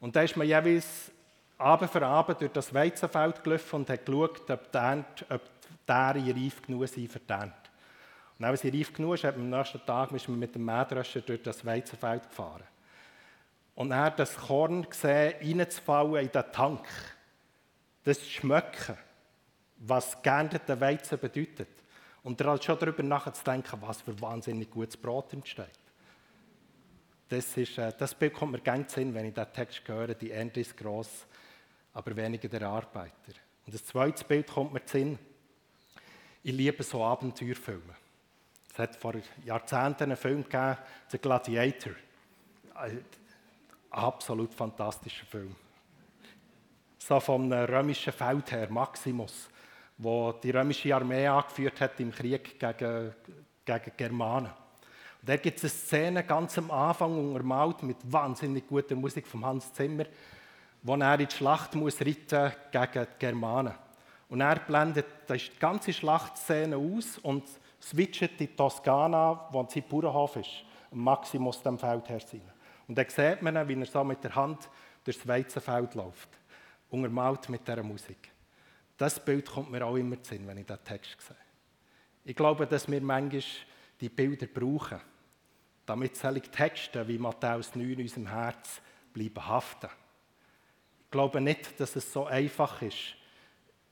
Und 0.00 0.14
da 0.16 0.22
ist 0.22 0.36
man 0.36 0.46
jeweils 0.46 1.12
Abend 1.56 1.90
für 1.90 2.04
Abend 2.04 2.40
durch 2.40 2.52
das 2.52 2.74
Weizenfeld 2.74 3.42
gelaufen 3.44 3.76
und 3.76 3.90
hat 3.90 4.04
geschaut, 4.04 4.50
ob 4.50 4.72
die 4.72 4.78
Ernte, 4.78 5.26
ob 5.30 5.40
die 5.88 5.92
Ähren 5.92 6.42
reif 6.42 6.62
genug 6.62 6.88
sind 6.88 7.10
für 7.10 7.20
die 7.20 7.32
Ernte. 7.32 7.54
Und 8.38 8.46
wenn 8.46 8.56
sie 8.56 8.68
reif 8.68 8.92
genug 8.92 9.14
ist, 9.14 9.24
hat 9.24 9.36
man 9.36 9.52
am 9.52 9.58
nächsten 9.60 9.86
Tag 9.86 10.10
mit 10.10 10.54
dem 10.54 10.64
Mähdrescher 10.64 11.20
durch 11.20 11.42
das 11.42 11.64
Weizenfeld 11.64 12.28
gefahren. 12.28 12.64
Und 13.74 13.90
dann 13.90 14.12
das 14.16 14.36
Korn 14.36 14.88
gesehen, 14.88 15.34
reinzufallen 15.40 16.16
in 16.26 16.32
den 16.32 16.52
Tank. 16.52 16.86
Das 18.04 18.28
Schmecken, 18.28 18.98
was 19.84 20.20
geernteter 20.22 20.80
Weizen 20.80 21.18
bedeutet. 21.18 21.68
Und 22.22 22.40
dann 22.40 22.48
halt 22.48 22.64
schon 22.64 22.78
darüber 22.78 23.02
nachzudenken, 23.02 23.80
was 23.82 24.00
für 24.00 24.18
wahnsinnig 24.20 24.70
gutes 24.70 24.96
Brot 24.96 25.32
entsteht. 25.32 25.66
Das, 27.28 27.56
ist, 27.56 27.78
äh, 27.78 27.92
das 27.98 28.14
Bild 28.14 28.34
kommt 28.34 28.52
mir 28.52 28.60
ganz 28.60 28.94
Sinn, 28.94 29.12
wenn 29.14 29.24
ich 29.24 29.34
diesen 29.34 29.52
Text 29.52 29.82
höre, 29.86 30.14
die 30.14 30.30
Ernte 30.30 30.60
ist 30.60 30.76
gross, 30.76 31.26
aber 31.94 32.14
weniger 32.14 32.48
der 32.48 32.62
Arbeiter. 32.68 33.32
Und 33.66 33.74
das 33.74 33.84
zweite 33.84 34.24
Bild 34.24 34.46
kommt 34.46 34.72
mir 34.72 34.82
Sinn. 34.84 35.18
Ich 36.42 36.52
liebe 36.52 36.82
so 36.82 37.02
Abenteuerfilme. 37.04 37.94
Es 38.70 38.78
hat 38.78 38.96
vor 38.96 39.14
Jahrzehnten 39.44 40.04
einen 40.04 40.16
Film 40.16 40.42
gegeben, 40.44 40.78
The 41.08 41.18
Gladiator. 41.18 41.92
Ein 42.74 43.04
absolut 43.90 44.54
fantastischer 44.54 45.26
Film. 45.26 45.54
So 46.98 47.18
vom 47.20 47.52
römischen 47.52 48.12
Feldherr 48.12 48.70
Maximus, 48.70 49.48
wo 50.02 50.32
die 50.32 50.50
römische 50.50 50.94
Armee 50.94 51.26
angeführt 51.26 51.80
hat 51.80 52.00
im 52.00 52.10
Krieg 52.10 52.58
gegen, 52.58 53.14
gegen 53.64 53.92
Germanen. 53.96 54.50
Und 55.20 55.28
da 55.28 55.36
gibt 55.36 55.62
es 55.62 55.64
eine 55.64 55.70
Szene 55.70 56.24
ganz 56.24 56.58
am 56.58 56.70
Anfang 56.70 57.16
untermalt 57.16 57.82
mit 57.84 57.98
wahnsinnig 58.04 58.66
guter 58.66 58.96
Musik 58.96 59.26
von 59.26 59.44
Hans 59.44 59.72
Zimmer, 59.72 60.04
wo 60.82 60.96
er 60.96 61.20
in 61.20 61.26
die 61.26 61.34
Schlacht 61.34 61.74
muss 61.76 62.00
reiten 62.00 62.52
gegen 62.72 63.06
die 63.06 63.18
Germanen. 63.18 63.74
Und 64.28 64.40
er 64.40 64.56
blendet 64.56 65.06
die 65.28 65.40
ganze 65.60 65.92
Schlachtszene 65.92 66.76
aus 66.76 67.18
und 67.18 67.44
switcht 67.80 68.40
die 68.40 68.48
Toskana, 68.48 69.48
wo 69.52 69.64
sein 69.68 69.84
Bauernhof 69.88 70.36
ist, 70.36 70.64
Maximus 70.90 71.62
dem 71.62 71.78
Feldherr 71.78 72.20
sein. 72.20 72.42
Und 72.88 72.98
dann 72.98 73.08
sieht 73.08 73.42
man, 73.42 73.68
wie 73.68 73.78
er 73.78 73.86
so 73.86 74.02
mit 74.02 74.24
der 74.24 74.34
Hand 74.34 74.68
durchs 75.04 75.26
Weizenfeld 75.26 75.94
läuft, 75.94 76.28
untermalt 76.90 77.48
mit 77.48 77.66
dieser 77.66 77.82
Musik. 77.82 78.31
Das 79.02 79.18
Bild 79.18 79.50
kommt 79.50 79.72
mir 79.72 79.84
auch 79.84 79.96
immer 79.96 80.22
zu 80.22 80.32
Sinn, 80.32 80.46
wenn 80.46 80.58
ich 80.58 80.64
diesen 80.64 80.84
Text 80.84 81.20
sehe. 81.20 81.36
Ich 82.24 82.36
glaube, 82.36 82.68
dass 82.68 82.88
wir 82.88 83.00
manchmal 83.00 83.42
die 84.00 84.08
Bilder 84.08 84.46
brauchen, 84.46 85.00
damit 85.84 86.16
solche 86.16 86.42
Texte 86.42 87.08
wie 87.08 87.18
Matthäus 87.18 87.74
9 87.74 87.94
in 87.94 88.02
unserem 88.02 88.28
Herz 88.28 88.80
bleiben 89.12 89.44
haften. 89.44 89.90
Ich 91.06 91.10
glaube 91.10 91.40
nicht, 91.40 91.80
dass 91.80 91.96
es 91.96 92.12
so 92.12 92.26
einfach 92.26 92.80
ist, 92.80 93.16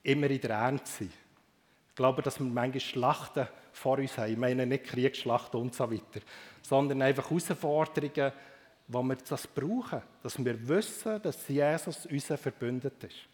immer 0.04 0.30
in 0.30 0.40
der 0.42 0.50
Ernte 0.50 0.88
sein. 0.88 1.12
Ich 1.88 1.96
glaube, 1.96 2.22
dass 2.22 2.38
wir 2.38 2.46
manchmal 2.46 2.78
Schlachten 2.78 3.48
vor 3.72 3.98
uns 3.98 4.16
haben. 4.16 4.30
Ich 4.30 4.38
meine 4.38 4.64
nicht 4.64 4.84
Kriegsschlachten 4.84 5.60
und 5.60 5.74
so 5.74 5.90
weiter, 5.90 6.24
sondern 6.62 7.02
einfach 7.02 7.28
Herausforderungen, 7.28 8.30
wo 8.86 9.02
wir 9.02 9.16
das 9.16 9.48
brauchen, 9.48 10.02
dass 10.22 10.38
wir 10.38 10.68
wissen, 10.68 11.20
dass 11.20 11.48
Jesus 11.48 12.06
unser 12.06 12.38
Verbündet 12.38 13.02
ist. 13.02 13.26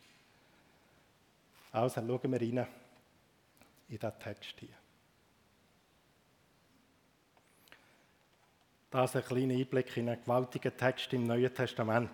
Also 1.77 2.01
schauen 2.01 2.33
wir 2.33 2.41
rein 2.41 2.67
in 3.89 3.99
diesen 3.99 4.19
Text 4.19 4.55
hier. 4.59 4.69
Das 8.91 9.15
ist 9.15 9.17
ein 9.17 9.25
kleiner 9.25 9.55
Einblick 9.55 9.97
in 9.97 10.09
einen 10.09 10.23
gewaltigen 10.23 10.77
Text 10.77 11.13
im 11.13 11.27
Neuen 11.27 11.55
Testament 11.55 12.11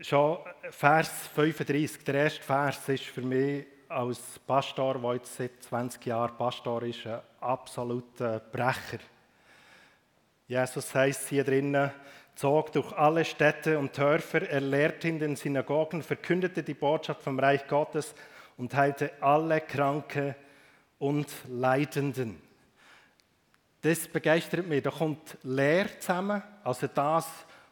schon 0.00 0.38
Vers 0.70 1.28
35, 1.34 2.04
der 2.04 2.14
erste 2.14 2.42
Vers, 2.42 2.88
ist 2.88 3.04
für 3.04 3.22
mich 3.22 3.66
als 3.88 4.38
Pastor, 4.46 4.98
der 4.98 5.14
jetzt 5.14 5.34
seit 5.34 5.62
20 5.62 6.06
Jahren 6.06 6.36
Pastor 6.36 6.82
ist, 6.82 7.06
ein 7.06 7.20
absoluter 7.40 8.40
Brecher. 8.40 8.98
Jesus 10.46 10.94
heißt 10.94 11.28
hier 11.28 11.44
drinnen, 11.44 11.90
zog 12.38 12.70
durch 12.70 12.92
alle 12.92 13.24
Städte 13.24 13.80
und 13.80 13.98
Dörfer, 13.98 14.48
er 14.48 14.60
lehrte 14.60 15.08
in 15.08 15.18
den 15.18 15.34
Synagogen, 15.34 16.04
verkündete 16.04 16.62
die 16.62 16.74
Botschaft 16.74 17.20
vom 17.20 17.36
Reich 17.36 17.66
Gottes 17.66 18.14
und 18.56 18.72
heilte 18.74 19.10
alle 19.20 19.60
Kranke 19.60 20.36
und 21.00 21.26
Leidenden. 21.48 22.40
Das 23.80 24.06
begeistert 24.06 24.68
mich. 24.68 24.84
Da 24.84 24.90
kommt 24.90 25.36
Lehre 25.42 25.98
zusammen, 25.98 26.40
also 26.62 26.86
das, 26.86 27.26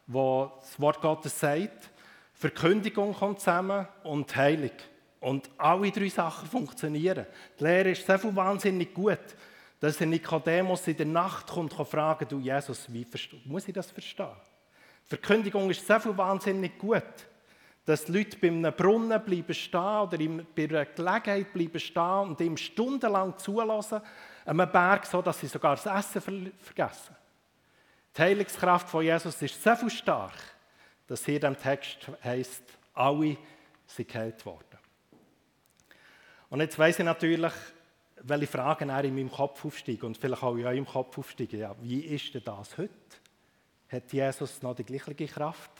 was 0.08 0.50
das 0.60 0.80
Wort 0.80 1.00
Gottes 1.00 1.38
sagt. 1.38 1.88
Verkündigung 2.34 3.14
kommt 3.14 3.38
zusammen 3.38 3.86
und 4.02 4.34
Heilung. 4.34 4.72
Und 5.20 5.48
alle 5.58 5.92
drei 5.92 6.08
Sachen 6.08 6.48
funktionieren. 6.48 7.26
Die 7.58 7.62
Lehre 7.62 7.90
ist 7.90 8.04
so 8.04 8.34
wahnsinnig 8.34 8.92
gut, 8.92 9.36
dass 9.78 9.98
der 9.98 10.08
Nikodemus 10.08 10.88
in 10.88 10.96
der 10.96 11.06
Nacht 11.06 11.46
kommt 11.46 11.78
und 11.78 11.86
fragt, 11.86 12.32
du 12.32 12.40
Jesus, 12.40 12.92
wie 12.92 13.06
muss 13.44 13.68
ich 13.68 13.74
das 13.74 13.92
verstehen? 13.92 14.26
Verkündigung 15.06 15.70
ist 15.70 15.86
so 15.86 16.16
wahnsinnig 16.16 16.78
gut, 16.78 17.02
dass 17.84 18.04
die 18.04 18.12
Leute 18.12 18.36
bei 18.38 18.48
einem 18.48 18.72
Brunnen 18.72 19.22
bleiben 19.22 19.54
stehen 19.54 20.00
oder 20.00 20.18
bei 20.18 20.64
einer 20.64 20.84
Gelegenheit 20.86 21.52
bleiben 21.52 21.78
stehen 21.78 22.28
und 22.28 22.40
ihm 22.40 22.56
stundenlang 22.56 23.38
zulassen, 23.38 24.00
einem 24.44 24.70
Berg, 24.70 25.06
so 25.06 25.22
dass 25.22 25.38
sie 25.38 25.46
sogar 25.46 25.76
das 25.76 25.86
Essen 25.86 26.52
vergessen. 26.60 27.14
Die 28.16 28.22
Heilungskraft 28.22 28.88
von 28.88 29.04
Jesus 29.04 29.40
ist 29.40 29.62
so 29.62 29.76
viel 29.76 29.90
stark, 29.90 30.34
dass 31.06 31.24
hier 31.24 31.42
im 31.44 31.56
Text 31.56 32.08
heißt, 32.24 32.62
alle 32.94 33.36
sind 33.86 34.08
geheilt 34.08 34.44
worden. 34.44 34.78
Und 36.50 36.60
jetzt 36.60 36.78
weiß 36.78 36.98
ich 36.98 37.04
natürlich, 37.04 37.52
welche 38.22 38.46
Fragen 38.46 38.88
er 38.88 39.04
in 39.04 39.14
meinem 39.14 39.30
Kopf 39.30 39.64
aufsteigen 39.64 40.06
und 40.06 40.16
vielleicht 40.16 40.42
auch 40.42 40.56
in 40.56 40.66
eurem 40.66 40.86
Kopf 40.86 41.16
aufsteigen. 41.18 41.60
Ja, 41.60 41.76
wie 41.82 42.00
ist 42.00 42.34
denn 42.34 42.42
das 42.44 42.76
heute? 42.78 42.90
Hat 43.96 44.12
Jesus 44.12 44.60
noch 44.60 44.74
die 44.74 44.84
gleiche 44.84 45.14
Kraft? 45.26 45.70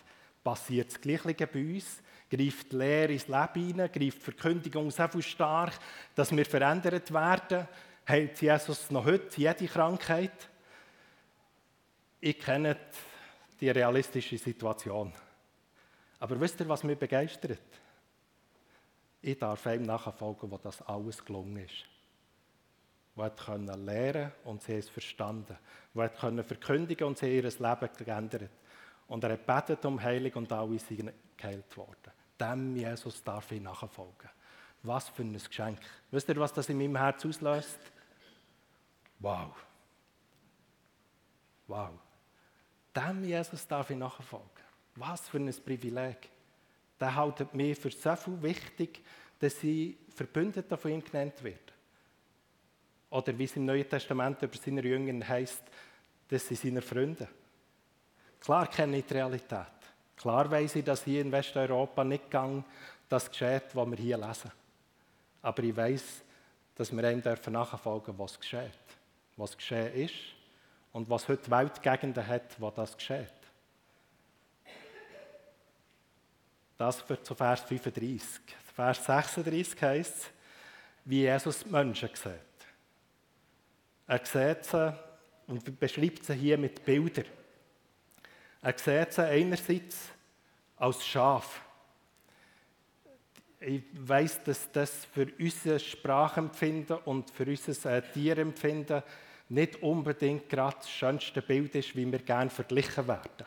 Passiert 0.42 0.90
das 0.90 0.98
Gleiche 0.98 1.46
bei 1.46 1.60
uns? 1.60 2.02
Greift 2.30 2.72
die 2.72 2.76
Lehre 2.76 3.12
ins 3.12 3.28
Leben 3.28 3.66
hinein? 3.66 3.92
Greift 3.92 4.00
die 4.00 4.10
Verkündigung 4.10 4.90
so 4.90 5.20
stark, 5.20 5.78
dass 6.14 6.34
wir 6.34 6.46
verändert 6.46 7.12
werden? 7.12 7.68
Heilt 8.08 8.40
Jesus 8.40 8.90
noch 8.90 9.04
heute 9.04 9.38
jede 9.38 9.66
Krankheit? 9.66 10.48
Ich 12.18 12.38
kenne 12.38 12.78
die 13.60 13.68
realistische 13.68 14.38
Situation. 14.38 15.12
Aber 16.18 16.40
wisst 16.40 16.58
ihr, 16.60 16.68
was 16.70 16.84
mich 16.84 16.98
begeistert? 16.98 17.60
Ich 19.20 19.38
darf 19.38 19.66
einem 19.66 19.82
nachfolgen, 19.82 20.50
wo 20.50 20.56
das 20.56 20.80
alles 20.80 21.22
gelungen 21.22 21.58
ist. 21.58 21.84
Die 23.16 23.30
können 23.30 23.86
lernen 23.86 24.32
und 24.44 24.62
sie 24.62 24.74
es 24.74 24.88
verstanden. 24.90 25.56
Die 25.94 26.08
können 26.20 26.44
verkündigen 26.44 27.06
und 27.06 27.18
sie 27.18 27.36
ihr 27.36 27.42
Leben 27.42 27.90
geändert. 27.96 28.50
Und 29.08 29.24
er 29.24 29.36
betet 29.36 29.84
um 29.86 30.02
Heilung 30.02 30.32
und 30.34 30.52
alle 30.52 30.78
sind 30.78 31.12
geheilt 31.36 31.76
worden. 31.76 32.12
Dem 32.38 32.76
Jesus 32.76 33.22
darf 33.22 33.50
ich 33.52 33.60
nachfolgen. 33.60 34.30
Was 34.82 35.08
für 35.08 35.22
ein 35.22 35.32
Geschenk. 35.32 35.78
Wisst 36.10 36.28
ihr, 36.28 36.36
was 36.36 36.52
das 36.52 36.68
in 36.68 36.78
meinem 36.78 36.96
Herz 36.96 37.24
auslöst? 37.24 37.78
Wow. 39.18 39.52
Wow. 41.66 41.90
Dem 42.94 43.24
Jesus 43.24 43.66
darf 43.66 43.90
ich 43.90 43.96
nachfolgen. 43.96 44.64
Was 44.94 45.28
für 45.28 45.38
ein 45.38 45.54
Privileg. 45.64 46.30
Der 47.00 47.16
hält 47.16 47.54
mir 47.54 47.74
für 47.76 47.90
so 47.90 48.14
viel 48.16 48.42
wichtig, 48.42 49.02
dass 49.38 49.60
sie 49.60 49.98
Verbündete 50.14 50.76
von 50.76 50.90
ihm 50.90 51.04
genannt 51.04 51.42
werden. 51.42 51.65
Oder 53.16 53.38
wie 53.38 53.44
es 53.44 53.56
im 53.56 53.64
Neuen 53.64 53.88
Testament 53.88 54.42
über 54.42 54.58
seine 54.58 54.82
Jünger 54.82 55.26
heißt, 55.26 55.62
dass 56.28 56.48
sie 56.48 56.54
seine 56.54 56.82
Freunde. 56.82 57.26
Klar 58.40 58.66
kenne 58.66 58.98
ich 58.98 59.06
die 59.06 59.14
Realität. 59.14 59.72
Klar 60.18 60.50
weiß 60.50 60.76
ich, 60.76 60.84
dass 60.84 61.02
hier 61.04 61.22
in 61.22 61.32
Westeuropa 61.32 62.04
nicht 62.04 62.30
gang 62.30 62.62
das 63.08 63.30
geschieht, 63.30 63.74
was 63.74 63.90
wir 63.90 63.96
hier 63.96 64.18
lesen. 64.18 64.52
Aber 65.40 65.62
ich 65.62 65.74
weiß, 65.74 66.02
dass 66.74 66.94
wir 66.94 67.00
nachfolgen 67.00 68.04
dürfen, 68.04 68.18
was 68.18 68.38
geschieht. 68.38 68.84
Was 69.38 69.56
geschehen 69.56 69.94
ist 69.94 70.14
und 70.92 71.08
was 71.08 71.26
heute 71.26 71.50
Weltgegenden 71.50 72.26
hat, 72.26 72.60
wo 72.60 72.70
das 72.70 72.94
geschieht. 72.94 73.32
Das 76.76 77.00
für 77.00 77.22
zu 77.22 77.34
Vers 77.34 77.62
35. 77.62 78.42
Vers 78.74 79.06
36 79.06 79.82
heißt 79.82 80.30
wie 81.06 81.22
Jesus 81.22 81.60
die 81.60 81.70
Menschen 81.70 82.10
sieht. 82.14 82.55
Er 84.06 84.24
sieht 84.24 84.64
sie 84.64 84.94
und 85.46 85.78
beschreibt 85.78 86.24
sie 86.24 86.34
hier 86.34 86.58
mit 86.58 86.84
Bildern. 86.84 87.24
Er 88.62 88.78
sieht 88.78 89.12
sie 89.12 89.22
einerseits 89.22 90.10
als 90.76 91.06
Schaf. 91.06 91.62
Ich 93.60 93.82
weiß, 93.94 94.44
dass 94.44 94.70
das 94.70 95.06
für 95.06 95.26
unser 95.38 95.78
Sprachempfinden 95.78 96.98
und 96.98 97.30
für 97.30 97.46
unser 97.46 97.96
äh, 97.96 98.02
Tierempfinden 98.02 99.02
nicht 99.48 99.82
unbedingt 99.82 100.48
gerade 100.48 100.76
das 100.76 100.90
schönste 100.90 101.42
Bild 101.42 101.74
ist, 101.74 101.96
wie 101.96 102.10
wir 102.10 102.18
gerne 102.18 102.50
verglichen 102.50 103.08
werden 103.08 103.46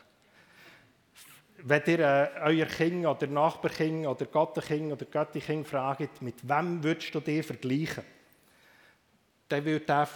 wenn 1.63 1.81
ihr 1.85 1.99
äh, 1.99 2.29
euer 2.41 2.65
Kind 2.65 3.05
oder 3.05 3.27
Nachbarkind 3.27 4.07
oder 4.07 4.25
Gattenkind 4.25 4.93
oder 4.93 5.05
Göttikind 5.05 5.67
fragt, 5.67 6.21
mit 6.21 6.47
wem 6.47 6.83
würdest 6.83 7.13
du 7.13 7.19
dich 7.19 7.45
vergleichen? 7.45 8.03
Dann 9.47 9.65
würde 9.65 9.85
er 9.91 10.07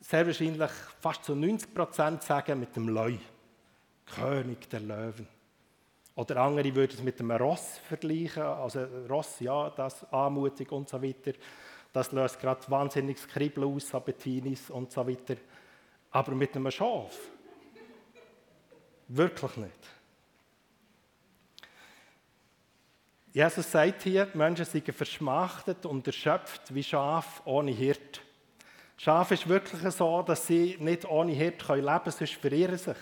sehr 0.00 0.26
wahrscheinlich 0.26 0.70
fast 1.00 1.24
zu 1.24 1.34
90 1.34 1.74
Prozent 1.74 2.22
sagen, 2.22 2.58
mit 2.58 2.74
dem 2.74 2.88
Leu, 2.88 3.16
König 4.06 4.68
der 4.70 4.80
Löwen. 4.80 5.28
Oder 6.16 6.38
andere 6.38 6.74
würden 6.74 6.94
es 6.94 7.02
mit 7.02 7.20
einem 7.20 7.30
Ross 7.32 7.78
vergleichen, 7.86 8.42
also 8.42 8.84
Ross, 9.08 9.40
ja, 9.40 9.70
das 9.70 10.04
anmutig 10.12 10.70
und 10.72 10.88
so 10.88 11.02
weiter. 11.02 11.32
Das 11.92 12.12
löst 12.12 12.38
gerade 12.40 12.68
wahnsinniges 12.68 13.26
Kribbel 13.26 13.64
aus, 13.64 13.94
Appetinis 13.94 14.70
und 14.70 14.92
so 14.92 15.06
weiter. 15.06 15.36
Aber 16.10 16.32
mit 16.34 16.54
einem 16.56 16.70
Schaf? 16.70 17.16
Wirklich 19.08 19.56
nicht. 19.56 19.88
Jesus 23.32 23.70
sagt 23.70 24.02
hier, 24.02 24.28
Menschen 24.34 24.64
sind 24.64 24.92
verschmachtet 24.92 25.86
und 25.86 26.06
erschöpft 26.06 26.74
wie 26.74 26.82
Schaf 26.82 27.42
ohne 27.44 27.70
Hirt. 27.70 28.20
Schaf 29.02 29.30
ist 29.30 29.48
wirklich 29.48 29.80
so, 29.94 30.20
dass 30.20 30.46
sie 30.46 30.76
nicht 30.78 31.08
ohne 31.08 31.32
Hirt 31.32 31.66
leben 31.66 31.86
können, 31.86 32.02
sonst 32.04 32.34
verirren 32.34 32.76
sich. 32.76 32.98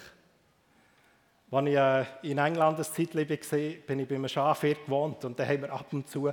Als 1.50 1.66
ich 1.66 1.74
äh, 1.74 2.04
in 2.22 2.38
England 2.38 2.76
eine 2.76 2.84
Zeit 2.84 3.16
war, 3.16 3.24
bin 3.24 3.98
ich 3.98 4.08
bei 4.08 4.14
einem 4.14 4.28
Schafhirt 4.28 4.84
gewohnt 4.84 5.24
und 5.24 5.36
da 5.36 5.44
haben 5.44 5.62
wir 5.62 5.72
ab 5.72 5.92
und 5.92 6.08
zu 6.08 6.30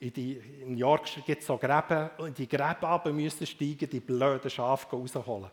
in, 0.00 0.12
die, 0.12 0.32
in 0.60 0.76
York 0.76 1.24
gibt 1.24 1.40
es 1.40 1.46
so 1.46 1.56
Gräben, 1.56 2.10
und 2.18 2.26
in 2.26 2.34
die 2.34 2.46
Gräben 2.46 3.16
müssen 3.16 3.46
steigen, 3.46 3.88
die 3.88 4.00
blöden 4.00 4.50
Schafe 4.50 4.94
rausholen, 4.94 5.50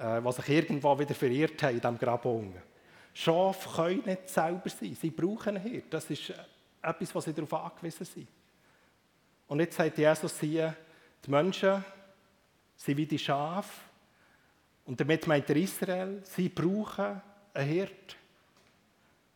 äh, 0.00 0.20
die 0.20 0.32
sich 0.32 0.48
irgendwo 0.48 0.98
wieder 0.98 1.14
verirrt 1.14 1.62
haben 1.62 1.74
in 1.74 1.80
diesem 1.80 1.98
Graben. 1.98 2.54
Schafe 3.14 3.68
können 3.68 4.02
nicht 4.04 4.28
selber 4.28 4.68
sein, 4.68 4.96
sie 5.00 5.10
brauchen 5.10 5.56
einen 5.56 5.62
Hirt. 5.62 5.94
Das 5.94 6.10
ist 6.10 6.34
etwas, 6.82 7.14
was 7.14 7.24
sie 7.24 7.32
darauf 7.32 7.54
angewiesen 7.54 8.04
sind. 8.04 8.26
Und 9.46 9.60
jetzt 9.60 9.76
sagt 9.76 9.96
Jesus 9.96 10.40
hier, 10.40 10.74
die 11.24 11.30
Menschen 11.30 11.84
sind 12.76 12.96
wie 12.96 13.06
die 13.06 13.18
Schafe. 13.18 13.72
Und 14.84 15.00
damit 15.00 15.26
meint 15.26 15.48
er 15.50 15.56
Israel, 15.56 16.22
sie 16.24 16.48
brauchen 16.48 17.20
einen 17.54 17.68
Hirt. 17.68 18.16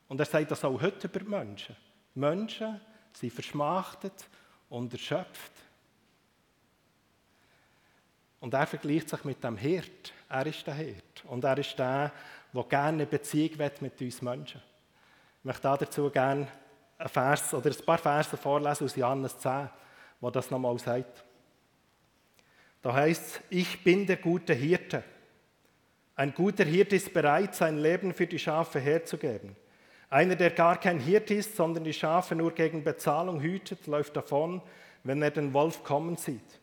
Und 0.08 0.20
er 0.20 0.26
sagt 0.26 0.50
das 0.50 0.64
auch 0.64 0.80
heute 0.80 1.06
über 1.06 1.20
die 1.20 1.28
Menschen. 1.28 1.76
Die 2.14 2.18
Menschen 2.18 2.80
sind 3.12 3.32
verschmachtet 3.32 4.28
und 4.68 4.92
erschöpft. 4.92 5.52
Und 8.40 8.54
er 8.54 8.66
vergleicht 8.66 9.08
sich 9.08 9.24
mit 9.24 9.42
dem 9.42 9.56
Hirt. 9.56 10.12
Er 10.28 10.46
ist 10.46 10.66
der 10.66 10.74
Hirt. 10.74 11.24
Und 11.26 11.44
er 11.44 11.58
ist 11.58 11.78
der, 11.78 12.12
der 12.52 12.64
gerne 12.64 12.88
eine 12.88 13.06
Beziehung 13.06 13.72
mit 13.80 14.00
uns 14.00 14.22
Menschen. 14.22 14.62
Ich 15.40 15.44
möchte 15.44 15.62
dazu 15.62 16.10
gerne 16.10 16.46
ein 16.98 17.08
Vers 17.08 17.54
oder 17.54 17.70
ein 17.70 17.84
paar 17.84 17.98
Verse 17.98 18.36
vorlesen 18.36 18.84
aus 18.84 18.96
Johannes 18.96 19.38
10, 19.38 19.68
wo 20.20 20.30
das 20.30 20.50
nochmal 20.50 20.78
sagt. 20.78 21.24
Da 22.82 22.94
heißt 22.94 23.26
es, 23.26 23.40
ich 23.50 23.84
bin 23.84 24.06
der 24.06 24.16
gute 24.16 24.54
Hirte. 24.54 25.02
Ein 26.14 26.34
guter 26.34 26.64
Hirte 26.64 26.96
ist 26.96 27.12
bereit, 27.12 27.54
sein 27.54 27.78
Leben 27.78 28.12
für 28.12 28.26
die 28.26 28.38
Schafe 28.38 28.78
herzugeben. 28.78 29.56
Einer, 30.08 30.36
der 30.36 30.50
gar 30.50 30.78
kein 30.78 30.98
Hirte 30.98 31.34
ist, 31.34 31.56
sondern 31.56 31.84
die 31.84 31.92
Schafe 31.92 32.34
nur 32.34 32.52
gegen 32.52 32.82
Bezahlung 32.82 33.40
hütet, 33.40 33.86
läuft 33.86 34.16
davon, 34.16 34.60
wenn 35.04 35.22
er 35.22 35.30
den 35.30 35.54
Wolf 35.54 35.84
kommen 35.84 36.16
sieht 36.16 36.60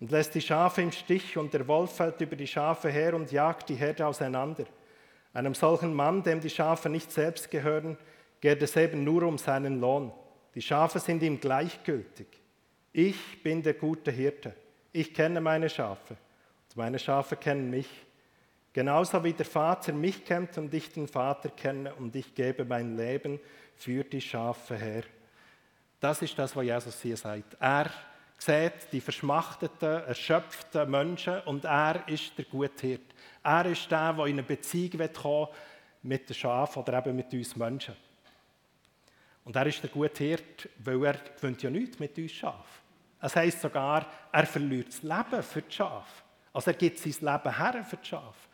und 0.00 0.10
lässt 0.10 0.34
die 0.34 0.40
Schafe 0.40 0.82
im 0.82 0.92
Stich 0.92 1.36
und 1.36 1.54
der 1.54 1.66
Wolf 1.68 1.92
fällt 1.92 2.20
über 2.20 2.36
die 2.36 2.46
Schafe 2.46 2.90
her 2.90 3.14
und 3.14 3.32
jagt 3.32 3.68
die 3.68 3.74
Herde 3.74 4.06
auseinander. 4.06 4.64
Einem 5.32 5.54
solchen 5.54 5.94
Mann, 5.94 6.22
dem 6.22 6.40
die 6.40 6.50
Schafe 6.50 6.88
nicht 6.88 7.10
selbst 7.12 7.50
gehören, 7.50 7.96
geht 8.40 8.62
es 8.62 8.76
eben 8.76 9.04
nur 9.04 9.22
um 9.24 9.38
seinen 9.38 9.80
Lohn. 9.80 10.12
Die 10.54 10.62
Schafe 10.62 10.98
sind 10.98 11.22
ihm 11.22 11.40
gleichgültig. 11.40 12.26
Ich 12.92 13.42
bin 13.42 13.62
der 13.62 13.74
gute 13.74 14.10
Hirte. 14.10 14.54
Ich 14.98 15.14
kenne 15.14 15.40
meine 15.40 15.70
Schafe. 15.70 16.16
Und 16.68 16.76
meine 16.76 16.98
Schafe 16.98 17.36
kennen 17.36 17.70
mich. 17.70 17.88
Genauso 18.72 19.22
wie 19.22 19.32
der 19.32 19.46
Vater 19.46 19.92
mich 19.92 20.24
kennt 20.24 20.58
und 20.58 20.74
ich 20.74 20.90
den 20.92 21.06
Vater 21.06 21.50
kenne 21.50 21.94
und 21.94 22.16
ich 22.16 22.34
gebe 22.34 22.64
mein 22.64 22.96
Leben 22.96 23.38
für 23.76 24.02
die 24.02 24.20
Schafe 24.20 24.74
her. 24.74 25.04
Das 26.00 26.20
ist 26.20 26.36
das, 26.36 26.56
was 26.56 26.64
Jesus 26.64 27.00
hier 27.00 27.16
sagt. 27.16 27.56
Er 27.60 27.88
sieht 28.38 28.90
die 28.90 29.00
verschmachteten, 29.00 30.02
erschöpften 30.02 30.90
Menschen 30.90 31.42
und 31.42 31.64
er 31.64 32.02
ist 32.08 32.36
der 32.36 32.46
gute 32.46 32.84
Hirte. 32.84 33.14
Er 33.44 33.66
ist 33.66 33.88
der, 33.88 34.12
der 34.14 34.26
in 34.26 34.32
eine 34.32 34.42
Beziehung 34.42 35.08
kommen 35.12 35.46
mit 36.02 36.28
den 36.28 36.34
Schafen 36.34 36.82
oder 36.82 36.98
eben 36.98 37.14
mit 37.14 37.32
uns 37.32 37.54
Menschen. 37.54 37.94
Und 39.44 39.54
er 39.54 39.66
ist 39.66 39.80
der 39.80 39.90
gute 39.90 40.24
Hirte, 40.24 40.68
weil 40.80 41.04
er 41.04 41.18
gewinnt 41.36 41.62
ja 41.62 41.70
nichts 41.70 42.00
mit 42.00 42.18
uns 42.18 42.32
Schafen. 42.32 42.87
Es 43.20 43.34
heisst 43.34 43.60
sogar, 43.60 44.06
er 44.30 44.46
verliert 44.46 44.88
das 44.88 45.02
Leben 45.02 45.42
für 45.42 45.62
die 45.62 45.74
Schafe. 45.74 46.22
Also 46.52 46.70
er 46.70 46.76
gibt 46.76 46.98
sein 46.98 47.12
Leben 47.12 47.56
her 47.56 47.84
für 47.84 47.96
die 47.96 48.06
Schafe. 48.06 48.48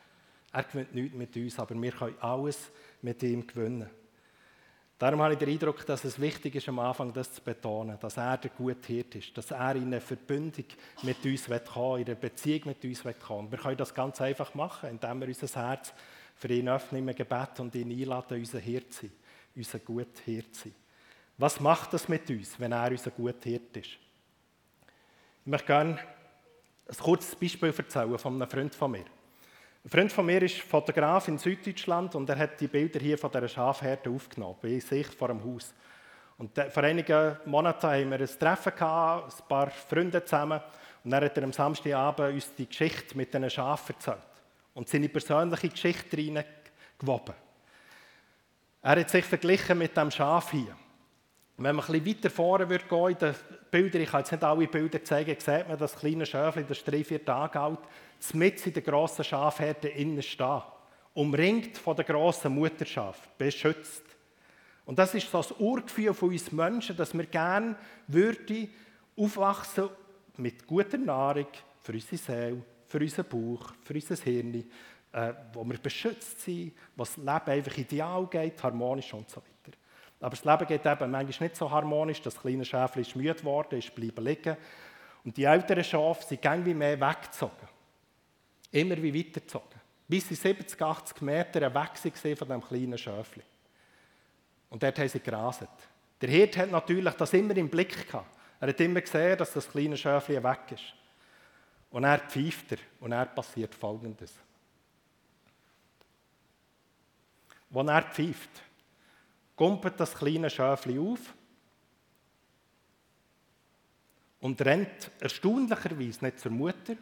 Er 0.51 0.63
gewinnt 0.63 0.95
nichts 0.95 1.15
mit 1.15 1.35
uns, 1.35 1.59
aber 1.59 1.75
wir 1.75 1.91
können 1.91 2.15
alles 2.21 2.71
mit 3.01 3.21
ihm 3.23 3.45
gewinnen. 3.45 3.89
Darum 4.97 5.21
habe 5.21 5.33
ich 5.33 5.39
den 5.39 5.49
Eindruck, 5.49 5.85
dass 5.85 6.05
es 6.05 6.19
wichtig 6.21 6.55
ist, 6.55 6.69
am 6.69 6.79
Anfang 6.79 7.11
das 7.11 7.33
zu 7.33 7.41
betonen, 7.41 7.97
dass 7.99 8.15
er 8.15 8.37
der 8.37 8.51
gute 8.51 8.87
Hirt 8.87 9.15
ist, 9.15 9.37
dass 9.37 9.51
er 9.51 9.75
in 9.75 9.87
eine 9.87 9.99
Verbindung 9.99 10.65
mit 11.01 11.25
uns 11.25 11.49
kommen 11.65 11.99
in 11.99 12.05
eine 12.05 12.15
Beziehung 12.15 12.61
mit 12.65 12.85
uns 12.85 13.03
kommen 13.19 13.51
Wir 13.51 13.57
können 13.57 13.75
das 13.75 13.93
ganz 13.93 14.21
einfach 14.21 14.53
machen, 14.55 14.89
indem 14.89 15.19
wir 15.19 15.27
unser 15.27 15.61
Herz 15.61 15.93
für 16.35 16.47
ihn 16.47 16.69
öffnen 16.69 17.05
im 17.05 17.13
Gebet 17.13 17.59
und 17.59 17.75
ihn 17.75 17.91
einladen, 17.91 18.39
unser 18.39 18.59
Hirt 18.59 18.93
zu 18.93 19.01
sein, 19.01 19.11
unser 19.53 19.79
guter 19.79 20.21
Hirt 20.23 20.55
zu 20.55 20.69
sein. 20.69 20.75
Was 21.37 21.59
macht 21.59 21.91
das 21.91 22.07
mit 22.07 22.29
uns, 22.29 22.57
wenn 22.57 22.71
er 22.71 22.89
unser 22.89 23.11
guter 23.11 23.49
Hirt 23.49 23.75
ist? 23.75 24.04
Ich 25.45 25.51
möchte 25.51 25.67
gerne 25.67 25.99
ein 26.89 26.97
kurzes 26.97 27.35
Beispiel 27.35 27.71
erzählen 27.71 28.17
von 28.17 28.33
einem 28.33 28.49
Freund 28.49 28.73
von 28.73 28.89
mir. 28.89 29.05
Ein 29.83 29.89
Freund 29.91 30.11
von 30.11 30.25
mir 30.25 30.41
ist 30.41 30.59
Fotograf 30.61 31.27
in 31.27 31.37
Süddeutschland 31.37 32.15
und 32.15 32.27
er 32.27 32.39
hat 32.39 32.59
die 32.59 32.67
Bilder 32.67 32.99
hier 32.99 33.15
von 33.15 33.29
dieser 33.29 33.47
Schafherde 33.47 34.09
aufgenommen, 34.09 34.57
bei 34.59 34.79
sich 34.79 35.05
vor 35.05 35.27
dem 35.27 35.43
Haus. 35.43 35.71
Und 36.39 36.49
vor 36.71 36.81
einigen 36.81 37.37
Monaten 37.45 37.85
haben 37.85 38.09
wir 38.09 38.21
ein 38.21 38.39
Treffen 38.39 38.73
gehabt, 38.73 39.39
ein 39.39 39.47
paar 39.47 39.69
Freunde 39.69 40.25
zusammen. 40.25 40.59
Und 41.03 41.11
dann 41.11 41.23
hat 41.23 41.37
er 41.37 41.43
am 41.43 41.53
Samstagabend 41.53 42.33
uns 42.33 42.55
die 42.55 42.67
Geschichte 42.67 43.15
mit 43.15 43.31
diesen 43.31 43.47
Schafen 43.47 43.93
erzählt 43.93 44.17
und 44.73 44.89
seine 44.89 45.09
persönliche 45.09 45.69
Geschichte 45.69 46.17
reingewoben. 46.17 47.35
Er 48.81 48.99
hat 48.99 49.09
sich 49.11 49.25
verglichen 49.25 49.77
mit 49.77 49.95
dem 49.95 50.09
Schaf 50.09 50.49
hier. 50.49 50.75
Wenn 51.57 51.75
man 51.75 51.85
ein 51.85 52.03
bisschen 52.03 52.17
weiter 52.17 52.29
vorne 52.29 52.69
würde 52.69 52.85
gehen 52.85 53.35
in 53.71 53.91
den 53.91 54.01
ich 54.01 54.09
kann 54.09 54.21
jetzt 54.21 54.31
nicht 54.31 54.43
alle 54.43 54.67
Bilder 54.67 55.03
zeigen, 55.03 55.35
sieht 55.39 55.67
man 55.67 55.77
das 55.77 55.95
kleine 55.95 56.25
Schäfchen, 56.25 56.65
das 56.67 56.77
ist 56.77 56.87
drei, 56.87 57.03
vier 57.03 57.23
Tage 57.23 57.59
alt, 57.59 57.79
mitten 58.33 58.69
in 58.69 58.73
der 58.73 58.83
grossen 58.83 59.23
Schafherde 59.23 59.89
innen 59.89 60.21
stehen, 60.21 60.61
umringt 61.13 61.77
von 61.77 61.95
der 61.95 62.05
grossen 62.05 62.55
Mutterschaft, 62.55 63.37
beschützt. 63.37 64.03
Und 64.85 64.99
das 64.99 65.13
ist 65.13 65.29
so 65.31 65.37
das 65.39 65.51
Urgefühl 65.53 66.13
von 66.13 66.29
uns 66.29 66.51
Menschen, 66.51 66.95
dass 66.95 67.13
wir 67.13 67.25
gerne 67.25 67.75
würden 68.07 68.69
aufwachsen 69.17 69.89
mit 70.37 70.67
guter 70.67 70.97
Nahrung 70.97 71.47
für 71.81 71.93
unsere 71.93 72.17
Seele, 72.17 72.61
für 72.85 72.99
unseren 72.99 73.25
Bauch, 73.25 73.73
für 73.81 73.93
unser 73.93 74.15
Hirn, 74.15 74.63
äh, 75.11 75.33
wo 75.53 75.63
wir 75.63 75.77
beschützt 75.77 76.41
sind, 76.41 76.73
wo 76.95 77.03
das 77.03 77.17
Leben 77.17 77.29
einfach 77.29 77.77
ideal 77.77 78.27
geht, 78.27 78.61
harmonisch 78.61 79.13
und 79.13 79.29
so 79.29 79.37
weiter. 79.37 79.54
Aber 80.25 80.35
das 80.35 80.43
Leben 80.43 80.65
geht 80.65 80.83
eben 80.83 81.11
manchmal 81.11 81.47
nicht 81.47 81.55
so 81.55 81.69
harmonisch. 81.69 82.19
Das 82.19 82.41
kleine 82.41 82.65
Schäfchen 82.65 83.03
ist 83.03 83.15
müde 83.15 83.35
geworden, 83.35 83.77
ist 83.77 83.93
bleiben 83.93 84.25
liegen. 84.25 84.57
Und 85.23 85.37
die 85.37 85.43
älteren 85.43 85.83
Schafe 85.83 86.25
sind 86.25 86.43
irgendwie 86.43 86.73
mehr 86.73 86.99
weggezogen. 86.99 87.67
Immer 88.71 88.97
wie 89.03 89.13
weitergezogen. 89.13 89.79
Bis 90.07 90.27
sie 90.27 90.33
70, 90.33 90.81
80 90.81 91.21
Meter 91.21 91.61
weg 91.61 91.75
waren 91.75 92.35
von 92.37 92.47
diesem 92.47 92.63
kleinen 92.63 92.97
Schäfchen. 92.97 93.43
Und 94.71 94.81
dort 94.81 94.97
haben 94.97 95.09
sie 95.09 95.19
gerastet. 95.19 95.69
Der 96.19 96.29
Hirt 96.29 96.57
hat 96.57 96.71
natürlich 96.71 97.13
das 97.13 97.31
immer 97.33 97.55
im 97.55 97.69
Blick 97.69 98.07
gehabt. 98.07 98.35
Er 98.59 98.69
hat 98.69 98.79
immer 98.79 99.01
gesehen, 99.01 99.37
dass 99.37 99.53
das 99.53 99.69
kleine 99.69 99.95
Schäfchen 99.95 100.43
weg 100.43 100.71
ist. 100.71 100.95
Und 101.91 102.03
er 102.03 102.17
pfeift 102.17 102.71
er 102.71 102.79
und 102.99 103.11
er 103.11 103.27
passiert 103.27 103.75
Folgendes. 103.75 104.33
Als 107.71 107.87
er 107.87 108.01
pfeift, 108.01 108.63
kumpelt 109.55 109.99
das 109.99 110.13
kleine 110.13 110.49
Schäfchen 110.49 110.99
auf 110.99 111.33
und 114.41 114.61
rennt 114.61 115.11
erstaunlicherweise 115.19 116.25
nicht 116.25 116.39
zur 116.39 116.51
Mutter, 116.51 116.95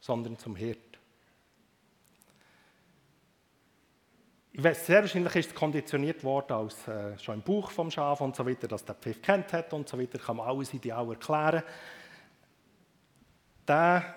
sondern 0.00 0.38
zum 0.38 0.56
Hirt. 0.56 0.78
Ich 4.52 4.64
weiß, 4.64 4.86
sehr 4.86 5.02
wahrscheinlich 5.02 5.36
ist 5.36 5.48
es 5.50 5.54
konditioniert 5.54 6.24
worden, 6.24 6.52
als 6.52 6.88
äh, 6.88 7.18
schon 7.18 7.34
im 7.34 7.42
Bauch 7.42 7.70
vom 7.70 7.90
Schaf 7.90 8.22
und 8.22 8.34
so 8.34 8.46
weiter, 8.46 8.66
dass 8.66 8.86
der 8.86 8.94
Pfiff 8.94 9.20
kennt 9.20 9.52
hat 9.52 9.70
und 9.74 9.86
so 9.86 10.00
weiter, 10.00 10.18
kann 10.18 10.38
man 10.38 10.48
alles 10.48 10.72
ideal 10.72 11.06
erklären. 11.10 11.62
Der 13.68 14.14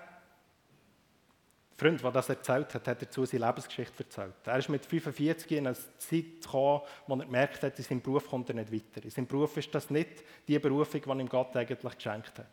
Freund, 1.80 2.02
der 2.02 2.10
das 2.10 2.28
erzählt 2.28 2.74
hat, 2.74 2.86
hat 2.86 3.02
dazu 3.02 3.24
seine 3.24 3.46
Lebensgeschichte 3.46 4.04
erzählt. 4.04 4.34
Er 4.44 4.58
ist 4.58 4.68
mit 4.68 4.84
45 4.84 5.50
in 5.52 5.66
eine 5.66 5.76
Zeit 5.76 6.42
gekommen, 6.42 6.82
wo 7.06 7.14
er 7.14 7.24
gemerkt 7.24 7.62
hat, 7.62 7.78
in 7.78 7.84
seinem 7.84 8.02
Beruf 8.02 8.28
kommt 8.28 8.50
er 8.50 8.54
nicht 8.54 8.72
weiter. 8.72 9.02
In 9.02 9.10
seinem 9.10 9.26
Beruf 9.26 9.56
ist 9.56 9.74
das 9.74 9.88
nicht 9.88 10.22
die 10.46 10.58
Berufung, 10.58 11.00
die 11.00 11.10
ihm 11.22 11.28
Gott 11.28 11.56
eigentlich 11.56 11.94
geschenkt 11.94 12.38
hat. 12.38 12.46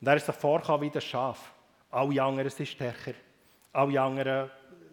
Und 0.00 0.06
er 0.06 0.16
ist 0.16 0.26
sich 0.26 0.34
vorgekommen 0.34 0.82
wie 0.82 0.90
das 0.90 1.04
Schaf. 1.04 1.52
Alle 1.90 2.22
anderen 2.22 2.50
sind 2.50 2.66
stärker. 2.66 3.14
Alle 3.72 4.00
anderen 4.00 4.50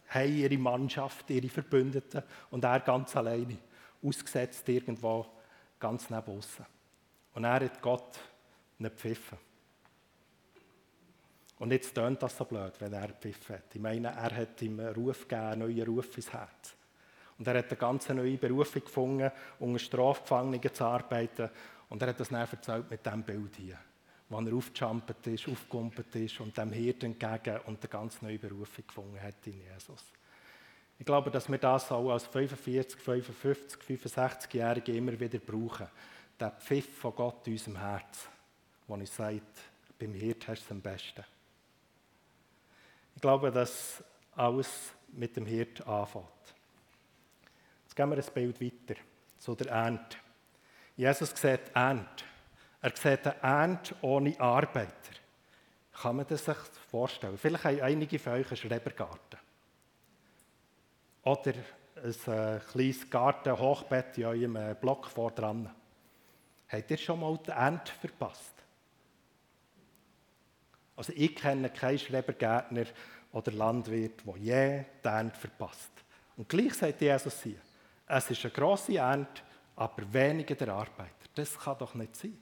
haben 0.10 0.38
ihre 0.38 0.58
Mannschaft, 0.58 1.30
ihre 1.30 1.50
Verbündeten 1.50 2.24
und 2.52 2.64
er 2.64 2.80
ganz 2.80 3.16
alleine, 3.16 3.58
ausgesetzt 4.04 4.70
irgendwo 4.70 5.26
ganz 5.80 6.10
neben 6.10 6.38
außen. 6.38 6.66
Und 7.34 7.44
er 7.44 7.66
hat 7.66 7.82
Gott 7.82 8.20
nicht 8.78 8.96
pfiffen. 8.96 9.47
Und 11.60 11.72
jetzt 11.72 11.94
tönt 11.94 12.22
das 12.22 12.38
so 12.38 12.46
blöd, 12.46 12.74
wenn 12.80 12.94
er 12.94 13.10
pfiffen 13.10 13.56
hat. 13.56 13.74
Ich 13.74 13.82
meine, 13.82 14.10
er 14.10 14.36
hat 14.36 14.62
ihm 14.62 14.80
einen 14.80 14.94
Ruf 14.94 15.28
gegeben, 15.28 15.42
einen 15.42 15.60
neuen 15.62 15.88
Ruf 15.88 16.16
ins 16.16 16.32
Herz. 16.32 16.76
Und 17.38 17.48
er 17.48 17.58
hat 17.58 17.70
eine 17.70 17.78
ganz 17.78 18.10
neue 18.10 18.38
Berufung 18.38 18.84
gefunden, 18.84 19.32
unter 19.60 19.80
Strafgefangenen 19.80 20.74
zu 20.74 20.84
arbeiten. 20.84 21.50
Und 21.90 22.02
er 22.02 22.10
hat 22.10 22.20
das 22.20 22.30
dann 22.30 22.42
erzählt 22.42 22.90
mit 22.90 23.06
diesem 23.06 23.24
Bild 23.24 23.56
hier 23.56 23.78
wo 24.30 24.40
er 24.40 24.54
aufgejumpt 24.54 25.28
ist, 25.28 25.48
aufgekumpelt 25.48 26.16
ist 26.16 26.40
und 26.40 26.58
dem 26.58 26.72
Hirten 26.72 27.14
entgegen 27.14 27.60
und 27.66 27.80
eine 27.80 27.90
ganz 27.90 28.22
neue 28.22 28.38
Berufung 28.38 28.86
gefunden 28.86 29.22
hat 29.22 29.46
in 29.46 29.62
Jesus. 29.62 30.04
Ich 31.00 31.06
glaube, 31.06 31.30
dass 31.32 31.50
wir 31.50 31.58
das 31.58 31.92
auch 31.92 32.12
als 32.12 32.26
45, 32.26 33.00
55, 33.00 33.82
65-Jährige 33.82 34.96
immer 34.96 35.18
wieder 35.20 35.40
brauchen. 35.40 35.88
Der 36.40 36.52
Pfiff 36.52 36.98
von 36.98 37.16
Gott 37.16 37.48
in 37.48 37.54
unserem 37.54 37.78
Herz, 37.78 38.28
wo 38.88 38.96
uns 38.96 39.16
sagt, 39.16 39.60
beim 40.00 40.14
Hirt 40.14 40.48
hast 40.48 40.62
du 40.62 40.66
es 40.66 40.72
am 40.72 40.82
besten. 40.82 41.24
Ich 43.18 43.22
glaube, 43.22 43.50
dass 43.50 44.04
alles 44.36 44.94
mit 45.08 45.36
dem 45.36 45.48
Hirt 45.48 45.82
anfängt. 45.88 46.28
Jetzt 47.86 47.96
gehen 47.96 48.12
wir 48.12 48.18
ein 48.18 48.32
Bild 48.32 48.62
weiter 48.62 49.02
zu 49.40 49.56
der 49.56 49.72
Ernte. 49.72 50.18
Jesus 50.96 51.32
sieht 51.32 51.62
Ernte. 51.74 52.26
Er 52.80 52.92
sieht 52.96 53.26
eine 53.26 53.42
Ernte 53.42 53.96
ohne 54.04 54.40
Arbeiter. 54.40 55.16
Kann 56.00 56.18
man 56.18 56.28
das 56.28 56.46
sich 56.46 56.58
vorstellen? 56.92 57.40
Vielleicht 57.40 57.64
haben 57.64 57.82
einige 57.82 58.20
von 58.20 58.34
euch 58.34 58.50
einen 58.50 58.58
Schrebergarten. 58.58 59.40
Oder 61.24 61.54
ein 61.96 62.12
äh, 62.28 62.60
kleines 62.72 63.10
Gartenhochbett 63.10 64.16
in 64.20 64.26
eurem 64.26 64.56
äh, 64.58 64.76
Block 64.80 65.08
vor 65.08 65.32
dran. 65.32 65.74
Habt 66.70 66.92
ihr 66.92 66.98
schon 66.98 67.20
mal 67.20 67.36
die 67.44 67.50
Ernte 67.50 67.92
verpasst? 67.94 68.57
Also 70.98 71.14
ich 71.16 71.36
kenne 71.36 71.70
keinen 71.70 72.00
Schrebergärtner 72.00 72.86
oder 73.32 73.52
Landwirt, 73.52 74.26
der 74.26 74.38
je 74.38 74.84
die 75.04 75.08
Ernte 75.08 75.40
verpasst. 75.40 75.92
Und 76.36 76.50
gleich 76.50 76.74
sagt 76.74 77.00
Jesus 77.00 77.44
hier, 77.44 77.62
es 78.08 78.30
ist 78.32 78.44
eine 78.44 78.54
grosse 78.54 78.98
Ernte, 78.98 79.42
aber 79.76 80.12
weniger 80.12 80.56
der 80.56 80.70
Arbeiter. 80.70 81.12
Das 81.36 81.58
kann 81.58 81.78
doch 81.78 81.94
nicht 81.94 82.16
sein. 82.16 82.38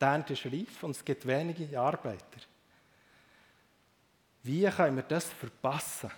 Die 0.00 0.04
Ernte 0.04 0.32
ist 0.32 0.46
reif 0.46 0.82
und 0.82 0.92
es 0.92 1.04
gibt 1.04 1.26
wenige 1.26 1.78
Arbeiter. 1.78 2.40
Wie 4.42 4.64
können 4.68 4.96
wir 4.96 5.02
das 5.02 5.26
verpassen? 5.26 6.10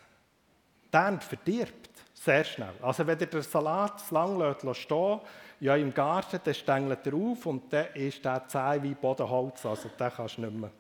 Die 0.93 0.97
Ernte 0.97 1.27
verdirbt 1.27 1.91
sehr 2.15 2.45
schnell. 2.45 2.75
Also 2.83 3.07
wenn 3.07 3.19
ihr 3.19 3.27
den 3.27 3.43
Salat 3.43 3.99
zu 4.01 4.15
lange 4.15 4.55
stehen 4.75 5.21
ja 5.61 5.77
im 5.77 5.93
Garten, 5.95 6.41
dann 6.45 6.55
stängelt 6.55 7.07
er 7.07 7.15
auf 7.15 7.47
und 7.47 7.73
dann 7.73 7.87
ist 7.95 8.25
der 8.25 8.47
zäh 8.47 8.83
wie 8.83 8.95
Bodenholz. 8.95 9.65
Also 9.65 9.89
den 9.89 10.11
kannst 10.11 10.37
du 10.37 10.43
nicht 10.43 10.53
mehr. 10.55 10.71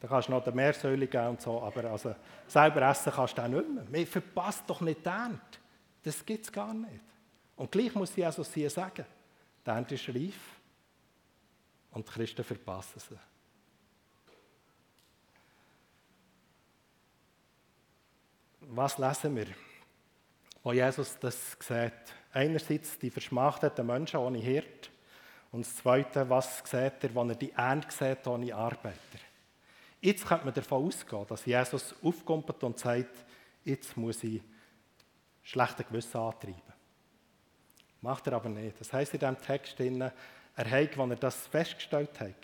Da 0.00 0.08
kannst 0.08 0.28
du 0.28 0.32
noch 0.32 0.42
den 0.42 0.54
Meersäule 0.54 1.06
geben 1.06 1.28
und 1.28 1.40
so, 1.42 1.62
aber 1.62 1.84
also, 1.90 2.14
selber 2.46 2.82
essen 2.82 3.12
kannst 3.12 3.36
du 3.36 3.42
auch 3.42 3.48
nicht 3.48 3.68
mehr. 3.68 3.84
Man 3.90 4.06
verpasst 4.06 4.64
doch 4.66 4.80
nicht 4.80 5.04
die 5.04 5.08
Ernte. 5.08 5.58
Das 6.02 6.24
gibt 6.24 6.46
es 6.46 6.52
gar 6.52 6.72
nicht. 6.72 7.04
Und 7.56 7.70
gleich 7.70 7.94
muss 7.94 8.16
Jesus 8.16 8.50
sie 8.50 8.66
sagen, 8.70 9.04
die 9.66 9.70
Ernte 9.70 9.94
ist 9.94 10.08
reif 10.08 10.38
und 11.90 12.08
die 12.08 12.12
Christen 12.12 12.42
verpassen 12.42 12.98
sie. 12.98 13.18
Was 18.60 18.96
lesen 18.96 19.36
wir? 19.36 19.46
Wo 20.62 20.72
Jesus 20.72 21.18
das 21.18 21.56
sieht, 21.60 21.92
einerseits 22.32 22.98
die 22.98 23.10
verschmachteten 23.10 23.86
Menschen 23.86 24.20
ohne 24.20 24.38
Hirte 24.38 24.88
und 25.52 25.66
das 25.66 25.76
Zweite, 25.76 26.28
was 26.30 26.58
sieht 26.58 27.02
er, 27.02 27.14
wenn 27.14 27.30
er 27.30 27.36
die 27.36 27.52
Ernte 27.52 27.90
sieht 27.90 28.26
ohne 28.26 28.54
Arbeiter? 28.54 29.29
Jetzt 30.00 30.26
könnte 30.26 30.46
man 30.46 30.54
davon 30.54 30.86
ausgehen, 30.86 31.26
dass 31.28 31.44
Jesus 31.44 31.94
aufkommt 32.02 32.62
und 32.62 32.78
sagt, 32.78 33.24
jetzt 33.64 33.96
muss 33.96 34.24
ich 34.24 34.40
schlechte 35.42 35.84
Gewissen 35.84 36.16
antreiben. 36.16 36.60
Macht 38.00 38.26
er 38.26 38.34
aber 38.34 38.48
nicht. 38.48 38.80
Das 38.80 38.92
heißt 38.92 39.12
in 39.14 39.20
diesem 39.20 39.38
Text, 39.38 39.78
er 39.78 40.12
hat, 40.56 40.98
wenn 40.98 41.10
er 41.10 41.16
das 41.16 41.46
festgestellt 41.48 42.18
hat, 42.18 42.34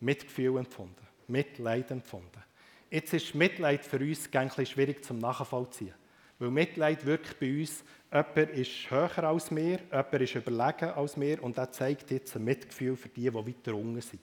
Mitgefühl 0.00 0.58
empfunden, 0.58 1.06
Mitleid 1.26 1.90
empfunden. 1.90 2.42
Jetzt 2.90 3.12
ist 3.12 3.34
Mitleid 3.34 3.84
für 3.84 3.98
uns 3.98 4.30
gängig 4.30 4.68
schwierig 4.68 5.04
zum 5.04 5.18
Nachvollziehen. 5.18 5.94
Weil 6.38 6.50
Mitleid 6.50 7.04
wirkt 7.04 7.40
bei 7.40 7.60
uns, 7.60 7.82
jemand 8.12 8.50
ist 8.52 8.90
höher 8.90 9.24
als 9.24 9.50
mir, 9.50 9.80
jemand 9.90 10.14
ist 10.14 10.34
überlegen 10.34 10.90
als 10.90 11.16
mir 11.16 11.42
und 11.42 11.58
er 11.58 11.72
zeigt 11.72 12.10
jetzt 12.10 12.36
ein 12.36 12.44
Mitgefühl 12.44 12.96
für 12.96 13.08
die, 13.08 13.22
die 13.22 13.34
weiter 13.34 13.74
unten 13.74 14.00
sind. 14.00 14.22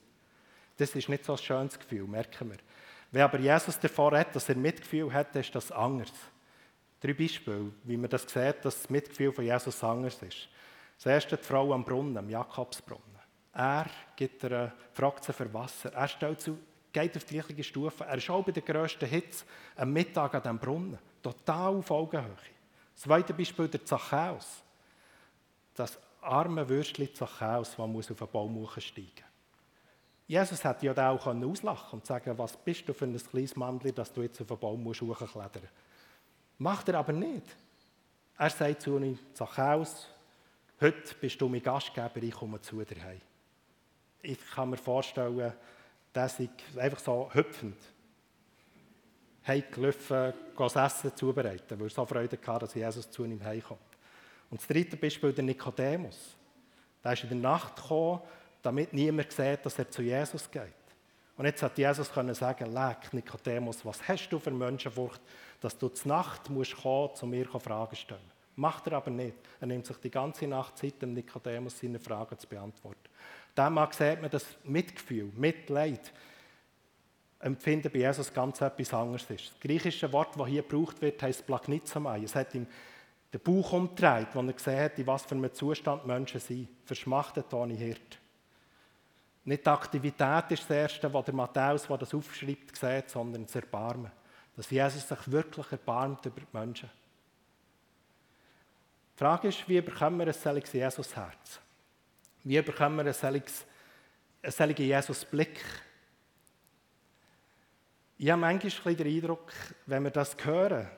Das 0.77 0.95
ist 0.95 1.09
nicht 1.09 1.23
so 1.23 1.33
ein 1.33 1.37
schönes 1.37 1.79
Gefühl, 1.79 2.03
merken 2.03 2.49
wir. 2.49 2.57
Wenn 3.11 3.21
aber 3.21 3.39
Jesus 3.39 3.79
davor 3.79 4.17
hat, 4.17 4.35
dass 4.35 4.49
er 4.49 4.55
Mitgefühl 4.55 5.11
hat, 5.13 5.35
ist 5.35 5.55
das 5.55 5.71
anders. 5.71 6.11
Drei 6.99 7.13
Beispiele, 7.13 7.71
wie 7.83 7.97
man 7.97 8.09
das 8.09 8.23
sieht, 8.23 8.65
dass 8.65 8.81
das 8.81 8.89
Mitgefühl 8.89 9.31
von 9.31 9.45
Jesus 9.45 9.83
anders 9.83 10.21
ist. 10.21 10.49
Das 10.97 11.05
erste 11.05 11.37
die 11.37 11.43
Frau 11.43 11.73
am 11.73 11.85
Brunnen, 11.85 12.17
am 12.17 12.29
Jakobsbrunnen. 12.29 13.03
Er 13.53 13.85
gibt 14.15 14.43
ihr, 14.43 14.73
fragt 14.91 15.23
sie 15.23 15.33
für 15.33 15.53
Wasser. 15.53 15.93
Er 15.93 16.07
stellt 16.07 16.41
zu, 16.41 16.57
geht 16.91 17.15
auf 17.15 17.23
die 17.23 17.39
gleiche 17.39 17.63
Stufe. 17.63 18.03
Er 18.03 18.17
ist 18.17 18.29
auch 18.29 18.43
bei 18.43 18.51
der 18.51 18.63
grössten 18.63 19.07
Hitze 19.07 19.45
am 19.77 19.93
Mittag 19.93 20.35
an 20.35 20.41
diesem 20.41 20.59
Brunnen. 20.59 20.99
Total 21.21 21.75
auf 21.75 21.91
Augenhöhe. 21.91 22.35
Das 22.93 23.03
zweite 23.03 23.33
Beispiel 23.33 23.67
der 23.67 23.85
Zachäus. 23.85 24.63
Das 25.73 25.97
arme 26.21 26.67
Würstchen 26.67 27.13
Zachäus, 27.13 27.75
das 27.75 27.87
muss 27.87 28.11
auf 28.11 28.21
einen 28.21 28.31
Baum 28.31 28.69
steigen 28.77 29.23
Jesus 30.27 30.63
hätte 30.63 30.87
ja 30.87 31.09
auch 31.09 31.27
auslachen 31.27 31.99
und 31.99 32.05
sagen 32.05 32.37
was 32.37 32.57
bist 32.57 32.87
du 32.87 32.93
für 32.93 33.05
ein 33.05 33.15
kleines 33.15 33.55
Mandel, 33.55 33.91
dass 33.91 34.11
du 34.11 34.23
jetzt 34.23 34.41
auf 34.41 34.51
einen 34.51 34.59
Baum 34.59 34.83
musst 34.83 35.03
Macht 36.57 36.89
er 36.89 36.99
aber 36.99 37.13
nicht. 37.13 37.55
Er 38.37 38.49
sagt 38.49 38.81
zu 38.81 38.97
ihm, 38.97 39.19
Zachäus, 39.33 40.07
heute 40.81 41.15
bist 41.21 41.39
du 41.39 41.47
mein 41.47 41.61
Gastgeber, 41.61 42.21
ich 42.21 42.33
komme 42.33 42.59
zu 42.61 42.83
dir 42.83 43.03
heim. 43.03 43.21
Ich 44.21 44.39
kann 44.51 44.71
mir 44.71 44.77
vorstellen, 44.77 45.53
dass 46.11 46.39
ich 46.39 46.49
einfach 46.77 46.99
so 46.99 47.29
hüpfend 47.31 47.77
heimgelaufen, 49.45 50.33
das 50.57 50.75
Essen 50.75 51.15
zubereiten, 51.15 51.79
weil 51.79 51.87
er 51.87 51.89
so 51.89 52.05
Freude 52.05 52.37
hatte, 52.47 52.65
dass 52.65 52.73
Jesus 52.73 53.11
zu 53.11 53.25
ihm 53.25 53.43
heimkommt. 53.43 53.79
Und 54.49 54.59
das 54.59 54.67
dritte 54.67 54.97
Beispiel 54.97 55.33
der 55.33 55.43
Nikodemus. 55.43 56.35
Der 57.03 57.13
ist 57.13 57.23
in 57.23 57.29
der 57.29 57.37
Nacht 57.37 57.75
gekommen, 57.75 58.21
damit 58.65 58.93
niemand 58.93 59.31
sieht, 59.31 59.65
dass 59.65 59.77
er 59.77 59.89
zu 59.89 60.01
Jesus 60.01 60.49
geht. 60.49 60.73
Und 61.37 61.45
jetzt 61.45 61.61
hat 61.61 61.77
Jesus 61.77 62.11
können 62.11 62.33
sagen, 62.33 62.71
leck, 62.73 63.13
Nikodemus, 63.13 63.85
was 63.85 64.07
hast 64.07 64.29
du 64.29 64.39
für 64.39 64.51
Menschenfurcht, 64.51 65.21
dass 65.59 65.77
du 65.77 65.89
zur 65.89 66.07
Nacht 66.07 66.49
musst 66.49 66.77
kommen, 66.77 67.13
zu 67.15 67.25
mir 67.25 67.45
Fragen 67.45 67.95
stellen. 67.95 68.31
Macht 68.55 68.87
er 68.87 68.93
aber 68.93 69.11
nicht. 69.11 69.35
Er 69.59 69.67
nimmt 69.67 69.85
sich 69.85 69.97
die 69.97 70.09
ganze 70.09 70.47
Nacht 70.47 70.77
Zeit, 70.77 71.01
dem 71.01 71.13
Nikodemus 71.13 71.79
seine 71.79 71.99
Fragen 71.99 72.39
zu 72.39 72.47
beantworten. 72.47 73.09
Dem 73.57 73.77
sieht 73.91 74.21
man 74.21 74.29
das 74.29 74.45
Mitgefühl, 74.63 75.31
Mitleid, 75.35 76.13
empfinden 77.39 77.91
bei 77.91 77.99
Jesus 77.99 78.33
ganz 78.33 78.61
etwas 78.61 78.93
anderes 78.93 79.29
ist. 79.29 79.51
Das 79.51 79.59
griechische 79.59 80.11
Wort, 80.13 80.39
das 80.39 80.47
hier 80.47 80.63
gebraucht 80.63 81.01
wird, 81.01 81.21
heißt 81.21 81.45
Plagnizomai. 81.45 82.23
Es 82.23 82.33
hat 82.33 82.55
ihm 82.55 82.65
den 83.33 83.41
Bauch 83.41 83.73
umgedreht, 83.73 84.27
wo 84.33 84.39
er 84.39 84.53
gesehen 84.53 84.79
hat, 84.79 84.97
in 84.97 85.07
was 85.07 85.23
für 85.23 85.35
einem 85.35 85.53
Zustand 85.53 86.07
Menschen 86.07 86.39
sind. 86.39 86.69
Verschmachtet 86.85 87.53
ohne 87.53 87.73
Hirt. 87.73 88.19
Nicht 89.45 89.63
die 89.63 89.69
Aktivität 89.69 90.49
ist 90.49 90.63
das 90.63 90.71
Erste, 90.71 91.13
was 91.13 91.25
der 91.25 91.33
Matthäus, 91.35 91.87
der 91.87 91.97
das 91.97 92.13
aufschreibt, 92.13 92.75
sieht, 92.75 93.09
sondern 93.09 93.45
das 93.45 93.55
Erbarmen. 93.55 94.11
Dass 94.55 94.71
Jesus 94.71 95.07
sich 95.07 95.31
wirklich 95.31 95.71
erbarmt 95.71 96.25
über 96.25 96.41
die 96.41 96.57
Menschen. 96.57 96.89
Die 99.13 99.19
Frage 99.19 99.49
ist, 99.49 99.69
wie 99.69 99.79
bekommen 99.81 100.19
wir 100.19 100.27
ein 100.27 100.33
seliges 100.33 100.73
Jesus-Herz? 100.73 101.59
Wie 102.43 102.59
bekommen 102.61 102.97
wir 102.97 103.15
einen 103.23 103.43
seligen 104.51 104.85
Jesus-Blick? 104.85 105.61
Ich 108.17 108.29
habe 108.29 108.41
manchmal 108.41 108.95
den 108.95 109.07
Eindruck, 109.07 109.51
wenn 109.85 110.03
wir 110.03 110.11
das 110.11 110.35
hören, 110.43 110.89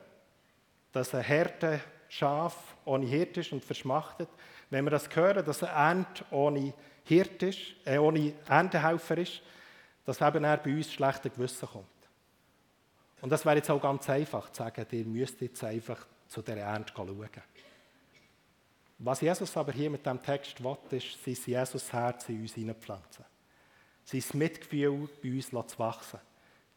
dass 0.92 1.14
ein 1.14 1.22
Härte 1.22 1.80
Schaf 2.08 2.76
ohne 2.84 3.06
Hirt 3.06 3.36
ist 3.36 3.52
und 3.52 3.64
verschmachtet, 3.64 4.28
wenn 4.70 4.84
wir 4.84 4.90
das 4.90 5.14
hören, 5.14 5.44
dass 5.44 5.62
ein 5.62 5.68
Ernte 5.70 6.24
ohne 6.30 6.72
Hirt 7.04 7.42
ist, 7.42 7.74
äh, 7.84 7.98
ohne 7.98 8.34
Erntehelfer 8.48 9.18
ist, 9.18 9.42
dass 10.04 10.20
eben 10.20 10.44
er 10.44 10.56
bei 10.56 10.74
uns 10.74 10.92
schlechter 10.92 11.30
Gewissen 11.30 11.68
kommt. 11.68 11.86
Und 13.20 13.30
das 13.30 13.44
wäre 13.44 13.56
jetzt 13.56 13.70
auch 13.70 13.80
ganz 13.80 14.08
einfach 14.08 14.50
zu 14.50 14.62
sagen, 14.62 14.86
ihr 14.90 15.04
müsst 15.04 15.40
jetzt 15.40 15.62
einfach 15.64 16.06
zu 16.28 16.42
dieser 16.42 16.58
Ernte 16.58 16.92
schauen. 16.94 17.28
Was 18.98 19.20
Jesus 19.20 19.56
aber 19.56 19.72
hier 19.72 19.90
mit 19.90 20.04
dem 20.04 20.22
Text 20.22 20.62
will, 20.62 20.76
ist, 20.90 21.24
sein 21.24 21.36
Jesus-Herz 21.46 22.28
in 22.28 22.42
uns 22.42 22.54
hineinpflanzen. 22.54 23.24
Sein 24.04 24.24
Mitgefühl 24.34 25.08
bei 25.22 25.30
uns 25.30 25.50
zu 25.50 25.78
wachsen. 25.78 26.20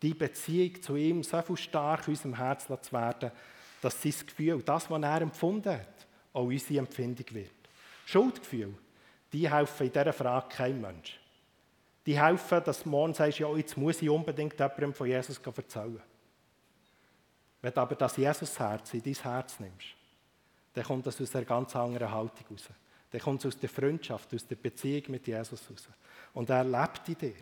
Die 0.01 0.13
Beziehung 0.13 0.81
zu 0.81 0.95
ihm 0.95 1.23
so 1.23 1.41
viel 1.41 1.57
stark 1.57 2.07
in 2.07 2.13
unserem 2.13 2.35
Herz 2.35 2.65
zu 2.65 2.91
werden, 2.91 3.31
dass 3.81 4.01
sein 4.01 4.13
Gefühl, 4.25 4.61
das, 4.61 4.89
was 4.89 5.01
er 5.01 5.21
empfunden 5.21 5.73
hat, 5.73 6.07
auch 6.33 6.45
unsere 6.45 6.79
Empfindung 6.79 7.25
wird. 7.31 7.51
Schuldgefühl, 8.05 8.73
die 9.33 9.51
helfen 9.51 9.87
in 9.87 9.93
dieser 9.93 10.13
Frage 10.13 10.47
kein 10.49 10.79
Mensch. 10.79 11.19
Die 12.05 12.19
helfen, 12.19 12.61
dass 12.63 12.83
du 12.83 12.89
morgen 12.89 13.13
sagst, 13.13 13.39
ja, 13.39 13.53
jetzt 13.55 13.77
muss 13.77 14.01
ich 14.01 14.09
unbedingt 14.09 14.53
jemandem 14.53 14.93
von 14.93 15.07
Jesus 15.07 15.39
erzählen. 15.39 16.01
Wenn 17.61 17.73
du 17.73 17.81
aber 17.81 17.95
das 17.95 18.17
Jesus-Herz 18.17 18.93
in 18.93 19.03
dein 19.03 19.13
Herz 19.13 19.59
nimmst, 19.59 19.87
dann 20.73 20.83
kommt 20.83 21.05
das 21.05 21.21
aus 21.21 21.35
einer 21.35 21.45
ganz 21.45 21.75
anderen 21.75 22.11
Haltung 22.11 22.45
raus. 22.49 22.69
Dann 23.11 23.21
kommt 23.21 23.41
es 23.41 23.53
aus 23.53 23.59
der 23.59 23.69
Freundschaft, 23.69 24.33
aus 24.33 24.47
der 24.47 24.55
Beziehung 24.55 25.03
mit 25.09 25.27
Jesus 25.27 25.69
raus. 25.69 25.89
Und 26.33 26.49
er 26.49 26.63
lebt 26.63 27.07
in 27.09 27.17
dir. 27.17 27.41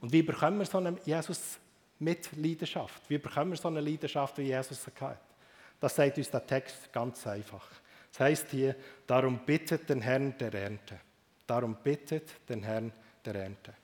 Und 0.00 0.12
wie 0.12 0.22
bekommen 0.22 0.58
wir 0.58 0.66
so 0.66 0.78
eine 0.78 0.96
Jesus 1.04 1.58
mit 1.98 2.34
Leidenschaft? 2.36 3.08
Wie 3.08 3.18
bekommen 3.18 3.52
wir 3.52 3.58
so 3.58 3.68
eine 3.68 3.80
Leidenschaft, 3.80 4.38
wie 4.38 4.42
Jesus 4.42 4.82
sie 4.82 4.90
hat? 5.00 5.20
Das 5.82 5.96
sagt 5.96 6.16
uns 6.16 6.30
der 6.30 6.46
Text 6.46 6.92
ganz 6.92 7.26
einfach. 7.26 7.68
Das 8.12 8.20
heißt 8.20 8.50
hier, 8.52 8.76
darum 9.04 9.44
bittet 9.44 9.88
den 9.88 10.00
Herrn 10.00 10.32
der 10.38 10.54
Ernte. 10.54 11.00
Darum 11.44 11.74
bittet 11.74 12.48
den 12.48 12.62
Herrn 12.62 12.92
der 13.24 13.34
Ernte. 13.34 13.74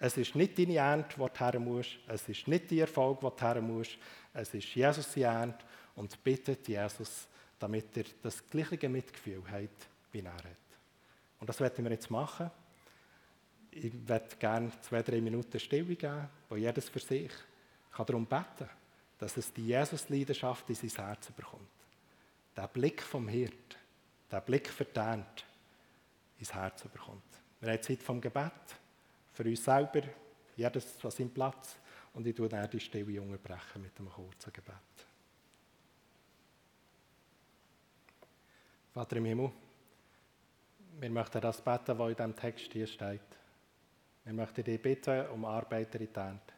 Es 0.00 0.16
ist 0.16 0.34
nicht 0.34 0.58
deine 0.58 0.74
Ernte, 0.74 1.14
die 1.14 1.20
du 1.20 1.38
her 1.38 1.60
musst. 1.60 1.90
Es 2.08 2.28
ist 2.28 2.48
nicht 2.48 2.72
dein 2.72 2.80
Erfolg, 2.80 3.20
den 3.20 3.30
du 3.30 3.44
her 3.44 3.62
musst. 3.62 3.96
Es 4.32 4.52
ist 4.52 4.74
Jesus 4.74 5.12
die 5.12 5.22
Ernte 5.22 5.64
und 5.94 6.24
bittet 6.24 6.66
Jesus, 6.66 7.28
damit 7.60 7.96
er 7.98 8.04
das 8.20 8.44
gleiche 8.50 8.88
Mitgefühl 8.88 9.48
hat, 9.48 9.70
wie 10.10 10.22
er 10.22 10.34
hat. 10.34 10.44
Und 11.38 11.48
das 11.48 11.60
werden 11.60 11.84
wir 11.84 11.92
jetzt 11.92 12.10
machen. 12.10 12.50
Ich 13.70 13.92
werde 14.08 14.34
gerne 14.40 14.72
zwei, 14.82 15.02
drei 15.02 15.20
Minuten 15.20 15.60
Stille 15.60 15.94
geben, 15.94 16.28
wo 16.48 16.56
jedes 16.56 16.88
für 16.88 16.98
sich 16.98 17.30
kann 17.92 18.06
darum 18.06 18.26
beten 18.26 18.68
dass 19.24 19.38
es 19.38 19.54
die 19.54 19.68
Jesus-Leidenschaft 19.68 20.68
in 20.68 20.74
sein 20.74 21.06
Herz 21.06 21.32
bekommt. 21.32 21.66
Der 22.54 22.68
Blick 22.68 23.00
vom 23.00 23.26
Hirt, 23.26 23.78
der 24.30 24.42
Blick 24.42 24.68
für 24.68 24.84
die 24.84 24.98
Ernte 24.98 25.44
ins 26.38 26.52
Herz 26.52 26.82
bekommt. 26.82 27.22
Wir 27.58 27.72
haben 27.72 27.82
Zeit 27.82 28.02
vom 28.02 28.20
Gebet 28.20 28.52
für 29.32 29.44
uns 29.44 29.64
selber, 29.64 30.02
jedes 30.56 31.02
an 31.02 31.10
seinem 31.10 31.30
Platz. 31.30 31.76
Und 32.12 32.26
ich 32.26 32.34
tue 32.34 32.50
dann 32.50 32.68
die 32.68 32.78
Stille 32.78 33.22
unterbrechen 33.22 33.80
mit 33.80 33.98
einem 33.98 34.10
kurzen 34.10 34.52
Gebet. 34.52 34.74
Vater 38.92 39.16
im 39.16 39.24
Himmel, 39.24 39.50
wir 41.00 41.10
möchten 41.10 41.40
das 41.40 41.62
beten, 41.62 41.98
was 41.98 42.10
in 42.10 42.16
diesem 42.16 42.36
Text 42.36 42.72
hier 42.74 42.86
steht. 42.86 43.38
Wir 44.24 44.34
möchten 44.34 44.64
dich 44.64 44.82
bitten 44.82 45.28
um 45.28 45.46
Arbeiter 45.46 45.98
in 45.98 46.12
die 46.12 46.14
Ernte. 46.14 46.53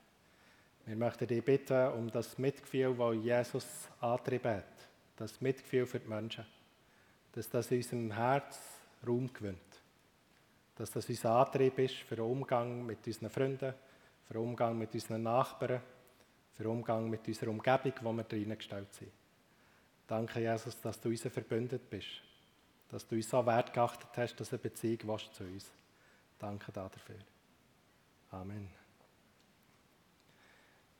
Wir 0.87 0.95
möchten 0.95 1.27
dich 1.27 1.45
bitten 1.45 1.89
um 1.95 2.11
das 2.11 2.39
Mitgefühl, 2.39 2.95
das 2.97 3.25
Jesus 3.25 3.67
antrieben 4.01 4.57
hat. 4.59 4.89
Das 5.17 5.41
Mitgefühl 5.41 5.85
für 5.85 5.99
die 5.99 6.09
Menschen. 6.09 6.47
Dass 7.33 7.51
das 7.51 7.71
unserem 7.73 8.13
Herz 8.13 8.61
Raum 9.05 9.33
gewinnt. 9.33 9.83
Dass 10.77 10.93
das 10.93 11.09
unser 11.09 11.33
Antrieb 11.33 11.79
ist 11.81 11.97
für 11.97 12.15
den 12.15 12.25
Umgang 12.25 12.87
mit 12.87 13.05
unseren 13.05 13.31
Freunden, 13.31 13.75
für 14.27 14.35
den 14.35 14.43
Umgang 14.43 14.79
mit 14.79 14.95
unseren 14.95 15.25
Nachbarn, 15.25 15.81
für 16.55 16.63
den 16.63 16.73
Umgang 16.73 17.11
mit 17.11 17.27
unserer 17.27 17.51
Umgebung, 17.51 17.93
wo 18.03 18.13
wir 18.13 18.25
drinnen 18.25 18.57
gestellt 18.57 18.95
sind. 18.95 19.11
Danke, 20.07 20.41
Jesus, 20.41 20.81
dass 20.81 21.01
du 21.01 21.09
unser 21.09 21.31
Verbündet 21.31 21.91
bist. 21.91 22.23
Dass 22.89 23.07
du 23.09 23.17
uns 23.17 23.29
so 23.29 23.45
wertgeachtet 23.45 24.11
hast, 24.17 24.37
dass 24.37 24.53
eine 24.53 24.59
Beziehung 24.59 25.19
zu 25.33 25.43
uns. 25.43 25.71
Danke 26.39 26.71
dafür. 26.71 27.17
Amen. 28.31 28.86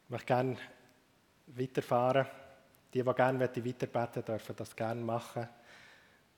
Ich 0.07 0.11
möchte 0.11 0.27
gerne 0.27 0.57
weiterfahren. 1.49 2.27
Die, 2.95 3.03
die 3.03 3.15
gerne 3.15 3.41
weiterbeten 3.41 4.25
dürfen 4.25 4.55
das 4.55 4.77
gerne 4.77 5.01
machen. 5.01 5.49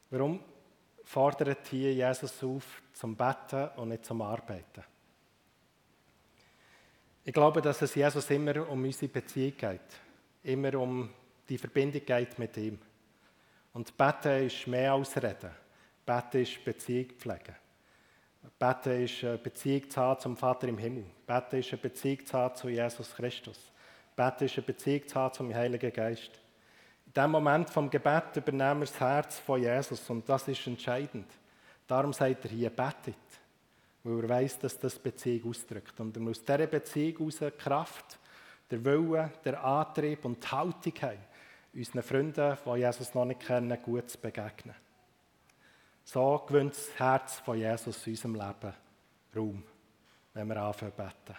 Warum 0.08 0.40
fordert 1.04 1.66
hier 1.68 1.92
Jesus 1.92 2.42
auf 2.42 2.82
zum 2.94 3.14
Betten 3.14 3.68
und 3.76 3.90
nicht 3.90 4.06
zum 4.06 4.22
Arbeiten? 4.22 4.82
Ich 7.22 7.34
glaube, 7.34 7.60
dass 7.60 7.82
es 7.82 7.94
Jesus 7.94 8.30
immer 8.30 8.66
um 8.70 8.82
unsere 8.82 9.12
Beziehung 9.12 9.54
geht. 9.58 10.00
Immer 10.44 10.74
um 10.76 11.10
die 11.46 11.58
Verbindung 11.58 12.06
geht 12.06 12.38
mit 12.38 12.56
ihm. 12.56 12.78
Und 13.74 13.94
Beten 13.98 14.46
ist 14.46 14.66
mehr 14.66 14.94
als 14.94 15.14
Reden. 15.22 15.50
Beten 16.06 16.40
ist 16.40 16.64
Beziehung 16.64 17.10
pflegen. 17.18 17.54
Beten 18.58 19.04
ist 19.04 19.24
eine 19.24 19.38
Beziehung 19.38 19.90
zu 19.90 20.00
haben 20.00 20.20
zum 20.20 20.36
Vater 20.36 20.68
im 20.68 20.78
Himmel. 20.78 21.04
Beten 21.26 21.56
ist 21.56 21.72
eine 21.72 21.82
Beziehung 21.82 22.24
zu 22.24 22.38
haben 22.38 22.54
zu 22.54 22.68
Jesus 22.68 23.14
Christus. 23.14 23.72
Beten 24.14 24.44
ist 24.44 24.56
eine 24.56 24.66
Beziehung 24.66 25.08
zu 25.08 25.14
haben 25.16 25.34
zum 25.34 25.54
Heiligen 25.54 25.92
Geist. 25.92 26.30
In 27.06 27.12
diesem 27.12 27.30
Moment 27.30 27.70
vom 27.70 27.88
Gebet 27.88 28.36
übernehmen 28.36 28.80
wir 28.80 28.86
das 28.86 29.00
Herz 29.00 29.38
von 29.38 29.60
Jesus 29.60 30.08
und 30.10 30.28
das 30.28 30.46
ist 30.46 30.66
entscheidend. 30.66 31.26
Darum 31.86 32.12
sagt 32.12 32.44
er 32.44 32.50
hier, 32.50 32.70
betet. 32.70 33.16
Weil 34.04 34.22
er 34.22 34.28
weiß, 34.28 34.58
dass 34.58 34.78
das 34.78 34.98
Beziehung 34.98 35.50
ausdrückt. 35.50 35.98
Und 36.00 36.16
er 36.16 36.22
aus 36.22 36.42
dieser 36.42 36.66
Beziehung 36.66 37.30
heraus 37.30 37.52
Kraft, 37.58 38.18
der 38.70 38.84
Wille, 38.84 39.32
der 39.44 39.64
Antrieb 39.64 40.24
und 40.24 40.42
die 40.42 40.48
Haltung 40.48 40.92
haben, 41.00 41.18
unseren 41.74 42.02
Freunden, 42.02 42.56
die 42.64 42.78
Jesus 42.78 43.14
noch 43.14 43.24
nicht 43.24 43.40
kennen, 43.40 43.76
gut 43.82 44.10
zu 44.10 44.18
begegnen. 44.18 44.74
So 46.10 46.38
gewinnt 46.38 46.72
das 46.72 46.98
Herz 46.98 47.34
von 47.40 47.58
Jesus 47.58 48.06
in 48.06 48.14
unserem 48.14 48.34
Leben 48.36 48.74
Raum, 49.36 49.62
wenn 50.32 50.48
wir 50.48 50.56
anfangen 50.56 50.90
zu 50.92 51.02
beten. 51.02 51.38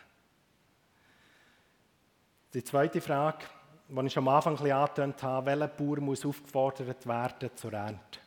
Die 2.53 2.63
zweite 2.63 3.01
Frage, 3.01 3.45
die 3.88 4.05
ich 4.05 4.15
am 4.15 4.27
Anfang 4.27 4.60
ein 4.60 4.71
angetönt 4.71 5.23
habe, 5.23 5.47
welcher 5.47 5.69
Bauer 5.69 5.99
muss 6.01 6.23
aufgefordert 6.23 7.08
werden 7.08 7.49
zur 7.55 7.73
Ernte? 7.73 8.19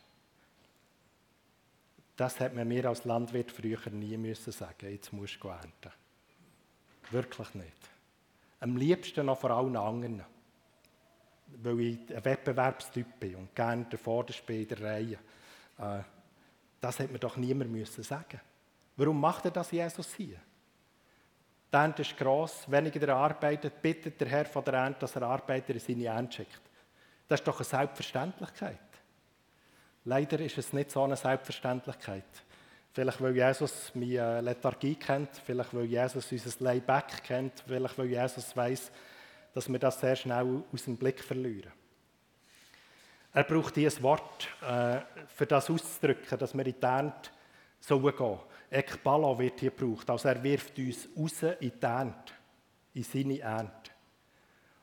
Das 2.16 2.40
hat 2.40 2.56
man 2.56 2.66
mir 2.66 2.88
als 2.88 3.04
Landwirt 3.04 3.52
früher 3.52 3.78
nie 3.92 4.16
müssen 4.16 4.52
sagen, 4.52 4.90
jetzt 4.90 5.12
musst 5.12 5.38
du 5.40 5.46
ernten. 5.46 5.92
Wirklich 7.12 7.54
nicht. 7.54 7.90
Am 8.58 8.76
liebsten 8.76 9.26
noch 9.26 9.38
vor 9.38 9.52
allen 9.52 9.76
anderen. 9.76 10.24
Weil 11.62 11.80
ich 11.82 12.16
ein 12.16 12.24
Wettbewerbstyp 12.24 13.20
bin 13.20 13.36
und 13.36 13.54
gerne 13.54 13.84
der 13.84 13.98
Vorderste 14.00 14.52
in 14.52 14.66
der 14.66 14.80
Reihe. 14.80 15.18
Äh, 15.78 16.02
das 16.82 16.98
hat 16.98 17.12
mir 17.12 17.18
doch 17.18 17.36
niemand 17.36 17.70
müssen 17.70 18.02
sagen. 18.02 18.40
Warum 18.96 19.20
macht 19.20 19.44
er 19.44 19.52
das 19.52 19.70
Jesus 19.70 20.12
hier? 20.14 20.36
Die 21.72 21.76
Ernte 21.76 22.02
ist 22.02 22.16
gross, 22.16 22.70
weniger 22.70 23.06
er 23.06 23.16
arbeitet, 23.16 23.80
bittet 23.80 24.20
der 24.20 24.28
Herr 24.28 24.44
von 24.44 24.64
der 24.64 24.74
Ernte, 24.74 25.00
dass 25.00 25.14
er 25.16 25.22
Arbeiter 25.22 25.72
in 25.72 25.78
seine 25.78 26.06
Ernte 26.06 26.38
schickt. 26.38 26.60
Das 27.28 27.40
ist 27.40 27.46
doch 27.46 27.56
eine 27.56 27.64
Selbstverständlichkeit. 27.64 28.78
Leider 30.04 30.40
ist 30.40 30.58
es 30.58 30.72
nicht 30.72 30.90
so 30.90 31.04
eine 31.04 31.16
Selbstverständlichkeit. 31.16 32.24
Vielleicht, 32.92 33.22
weil 33.22 33.36
Jesus 33.36 33.92
meine 33.94 34.40
Lethargie 34.40 34.96
kennt, 34.96 35.30
vielleicht, 35.46 35.72
weil 35.72 35.84
Jesus 35.84 36.32
unser 36.32 36.64
Layback 36.64 37.22
kennt, 37.22 37.62
vielleicht, 37.64 37.96
weil 37.96 38.08
Jesus 38.08 38.54
weiß, 38.56 38.90
dass 39.54 39.68
wir 39.70 39.78
das 39.78 40.00
sehr 40.00 40.16
schnell 40.16 40.64
aus 40.72 40.84
dem 40.84 40.96
Blick 40.96 41.22
verlieren. 41.22 41.72
Er 43.32 43.44
braucht 43.44 43.76
ein 43.76 44.02
Wort, 44.02 44.48
äh, 44.60 45.00
für 45.26 45.46
das 45.46 45.70
auszudrücken, 45.70 46.38
dass 46.38 46.54
wir 46.54 46.66
in 46.66 46.74
die 46.78 46.82
Ernte 46.82 47.30
so 47.80 47.98
gehen. 48.00 48.38
Ekbalo 48.70 49.38
wird 49.38 49.60
hier 49.60 49.70
gebraucht. 49.70 50.08
Also 50.10 50.28
er 50.28 50.42
wirft 50.42 50.78
uns 50.78 51.08
raus 51.18 51.42
in 51.60 51.72
die 51.72 51.82
Ernte, 51.82 52.32
in 52.94 53.02
seine 53.02 53.40
Ernte. 53.40 53.90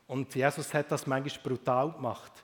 Und 0.07 0.33
Jesus 0.33 0.73
hat 0.73 0.91
das 0.91 1.05
manchmal 1.05 1.43
brutal 1.43 1.91
gemacht 1.91 2.43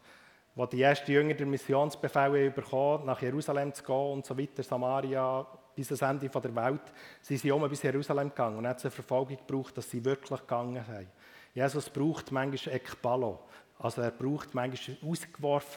wo 0.56 0.66
die 0.66 0.82
ersten 0.82 1.12
Jünger 1.12 1.34
den 1.34 1.50
Missionsbefehl 1.50 2.50
bekommen 2.50 3.06
nach 3.06 3.22
Jerusalem 3.22 3.74
zu 3.74 3.84
gehen 3.84 4.14
und 4.14 4.26
so 4.26 4.38
weiter, 4.38 4.64
Samaria, 4.64 5.46
bis 5.76 5.92
ans 5.92 6.24
Ende 6.24 6.30
der 6.30 6.56
Welt, 6.56 6.82
sind 7.22 7.42
sie 7.42 7.52
um 7.52 7.68
bis 7.68 7.84
Jerusalem 7.84 8.30
gegangen 8.30 8.60
und 8.60 8.68
hat 8.68 8.82
eine 8.82 8.92
Verfolgung 8.92 9.38
gebraucht, 9.38 9.78
dass 9.78 9.92
sie 9.92 10.04
wirklich 10.04 10.40
gegangen 10.40 10.84
sind. 10.86 11.10
Jesus 11.54 11.90
braucht 11.90 12.32
manchmal 12.32 12.76
Ekbalo, 12.76 13.40
also 13.80 14.02
er 14.02 14.12
braucht 14.12 14.54
manchmal 14.54 14.98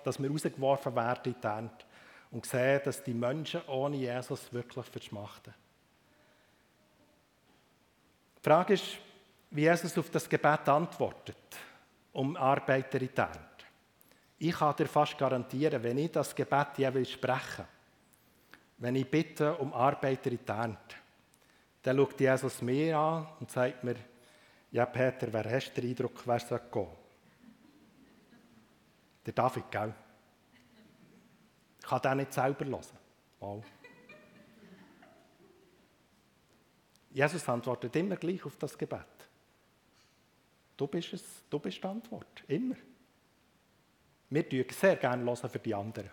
dass 0.05 0.23
wir 0.23 0.31
rausgeworfen 0.31 0.95
werden 0.95 1.35
in 1.35 1.41
die 1.41 1.47
Ernte 1.47 1.85
und 2.31 2.47
sehen, 2.47 2.81
dass 2.85 3.03
die 3.03 3.15
Menschen 3.15 3.63
ohne 3.67 3.97
Jesus 3.97 4.53
wirklich 4.53 4.87
verschmachten. 4.87 5.55
Die 8.39 8.49
Frage 8.49 8.75
ist, 8.75 8.99
wie 9.51 9.63
Jesus 9.63 9.97
auf 9.99 10.11
das 10.11 10.29
Gebet 10.29 10.69
antwortet, 10.69 11.37
um 12.13 12.37
Arbeiter 12.37 13.01
in 13.01 13.09
die 13.09 13.17
Ernte. 13.17 13.43
Ich 14.39 14.57
kann 14.57 14.77
dir 14.77 14.87
fast 14.87 15.19
garantieren, 15.19 15.83
wenn 15.83 15.99
ich 15.99 16.13
das 16.13 16.35
Gebet 16.35 16.79
jeweils 16.79 17.11
spreche, 17.11 17.67
wenn 18.79 18.95
ich 18.95 19.11
bitte 19.11 19.55
um 19.57 19.73
Arbeiter 19.73 20.31
in 20.31 20.39
die 20.39 20.51
Ernte, 20.51 20.97
dann 21.83 21.97
schaut 21.97 22.21
Jesus 22.21 22.63
mir 22.63 22.97
an 22.97 23.27
und 23.41 23.51
sagt 23.51 23.83
mir, 23.83 23.97
ja 24.71 24.87
Peter, 24.87 25.33
wer 25.33 25.51
hast 25.51 25.75
den 25.75 25.89
Eindruck, 25.89 26.23
wer 26.27 26.39
soll 26.39 26.61
gehen? 26.71 27.08
Der 29.27 29.33
David, 29.33 29.71
gell? 29.71 29.95
Ich 31.81 31.87
kann 31.87 32.03
den 32.03 32.17
nicht 32.19 32.33
selber 32.33 32.65
hören. 32.65 32.83
Mal. 33.41 33.63
Jesus 37.11 37.49
antwortet 37.49 37.95
immer 37.97 38.17
gleich 38.17 38.45
auf 38.45 38.57
das 38.57 38.77
Gebet. 38.77 39.01
Du 40.77 40.87
bist 40.87 41.13
es, 41.13 41.25
du 41.51 41.59
bist 41.59 41.83
die 41.83 41.87
Antwort. 41.87 42.45
Immer. 42.47 42.77
Wir 44.31 44.43
hören 44.43 44.71
sehr 44.71 44.97
gerne 44.97 45.37
für 45.37 45.59
die 45.59 45.75
anderen. 45.75 46.11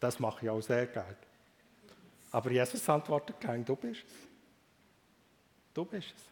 Das 0.00 0.18
mache 0.18 0.46
ich 0.46 0.50
auch 0.50 0.60
sehr 0.60 0.86
gerne. 0.86 1.16
Aber 2.30 2.50
Jesus 2.50 2.88
antwortet 2.88 3.40
kein, 3.40 3.64
du 3.64 3.76
bist 3.76 4.04
es. 4.06 4.14
Du 5.74 5.84
bist 5.84 6.14
es. 6.16 6.22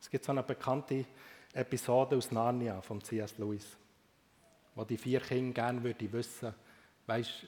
Es 0.00 0.10
gibt 0.10 0.24
so 0.24 0.32
eine 0.32 0.42
bekannte 0.42 1.04
Episode 1.52 2.16
aus 2.16 2.30
Narnia 2.30 2.80
von 2.80 3.00
C.S. 3.00 3.38
Lewis, 3.38 3.76
wo 4.74 4.84
die 4.84 4.96
vier 4.96 5.20
Kinder 5.20 5.54
gerne 5.54 5.82
würden 5.82 6.12
wissen, 6.12 6.54
weißt 7.06 7.46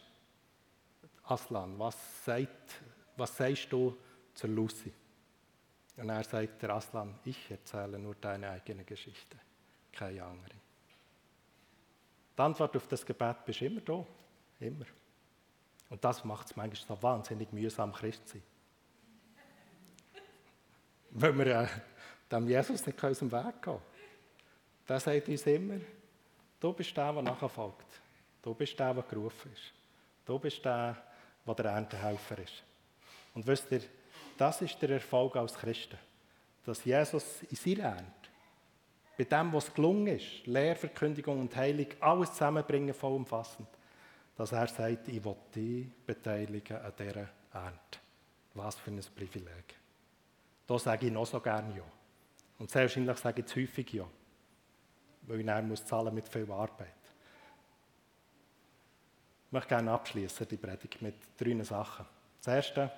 Aslan, 1.24 1.78
was, 1.78 2.24
sagt, 2.24 2.82
was 3.16 3.36
sagst 3.36 3.72
du 3.72 3.96
zur 4.34 4.50
Lucy? 4.50 4.92
Und 5.96 6.08
er 6.08 6.24
sagt 6.24 6.62
der 6.62 6.70
Aslan, 6.70 7.14
ich 7.24 7.50
erzähle 7.50 7.98
nur 7.98 8.16
deine 8.16 8.50
eigene 8.50 8.84
Geschichte 8.84 9.38
keine 9.92 10.24
andere. 10.24 10.56
Die 12.36 12.42
Antwort 12.42 12.76
auf 12.76 12.88
das 12.88 13.04
Gebet 13.04 13.36
ist 13.46 13.62
immer 13.62 13.80
da. 13.82 14.04
Immer. 14.58 14.86
Und 15.90 16.02
das 16.02 16.24
macht 16.24 16.46
es 16.46 16.56
manchmal 16.56 16.96
so 16.96 17.02
wahnsinnig 17.02 17.52
mühsam, 17.52 17.92
Christ 17.92 18.26
zu 18.26 18.38
sein. 18.38 18.42
Weil 21.10 21.38
wir 21.38 21.46
äh, 21.46 21.68
dem 22.30 22.48
Jesus 22.48 22.86
nicht 22.86 23.04
aus 23.04 23.18
dem 23.18 23.30
Weg 23.30 23.62
gehen 23.62 23.80
Der 24.88 25.00
sagt 25.00 25.28
uns 25.28 25.46
immer, 25.46 25.80
du 26.60 26.72
bist 26.72 26.96
der, 26.96 27.12
der 27.12 27.22
nachfolgt. 27.22 27.86
Du 28.42 28.54
bist 28.54 28.78
der, 28.78 28.94
der 28.94 29.02
gerufen 29.04 29.52
ist. 29.52 29.72
Du 30.24 30.38
bist 30.38 30.64
der, 30.64 30.96
der 31.46 31.54
der 31.54 31.64
Erntehelfer 31.66 32.38
ist. 32.38 32.62
Und 33.34 33.46
wisst 33.46 33.70
ihr, 33.70 33.82
das 34.36 34.60
ist 34.62 34.80
der 34.82 34.90
Erfolg 34.90 35.36
als 35.36 35.54
Christen. 35.54 35.98
Dass 36.64 36.84
Jesus 36.84 37.42
in 37.50 37.56
seiner 37.56 37.90
Ernte 37.90 38.22
bei 39.16 39.24
dem, 39.24 39.52
was 39.52 39.72
gelungen 39.72 40.06
ist, 40.06 40.46
Lehrverkündigung 40.46 41.40
und 41.40 41.54
Heilung, 41.54 41.86
alles 42.00 42.32
zusammenbringen, 42.32 42.94
vollumfassend, 42.94 43.68
dass 44.36 44.52
er 44.52 44.66
sagt, 44.66 45.08
ich 45.08 45.24
will 45.24 45.36
dich 45.54 45.86
beteiligen 46.06 46.78
an 46.78 46.92
dieser 46.98 47.28
Ernte. 47.52 47.98
Was 48.54 48.76
für 48.78 48.90
ein 48.90 49.00
Privileg. 49.14 49.76
Da 50.66 50.78
sage 50.78 51.06
ich 51.06 51.12
noch 51.12 51.26
so 51.26 51.40
gerne 51.40 51.76
ja. 51.76 51.84
Und 52.58 52.70
sehr 52.70 52.82
wahrscheinlich 52.82 53.16
sage 53.18 53.42
ich 53.42 53.46
zu 53.46 53.60
häufig 53.60 53.92
ja. 53.92 54.06
Weil 55.22 55.40
ich 55.40 55.46
dann 55.46 55.68
muss 55.68 55.84
zahlen 55.84 56.14
mit 56.14 56.28
viel 56.28 56.50
Arbeit. 56.50 56.88
Ich 59.46 59.52
möchte 59.52 59.68
gerne 59.68 59.92
abschließen, 59.92 60.48
die 60.48 60.56
Predigt, 60.56 61.02
mit 61.02 61.14
drei 61.36 61.62
Sachen. 61.62 62.06
Das 62.38 62.54
erste, 62.54 62.90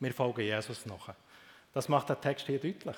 wir 0.00 0.12
folgen 0.12 0.40
Jesus 0.40 0.84
nach. 0.86 1.14
Das 1.72 1.88
macht 1.88 2.08
der 2.08 2.20
Text 2.20 2.46
hier 2.46 2.58
deutlich. 2.58 2.96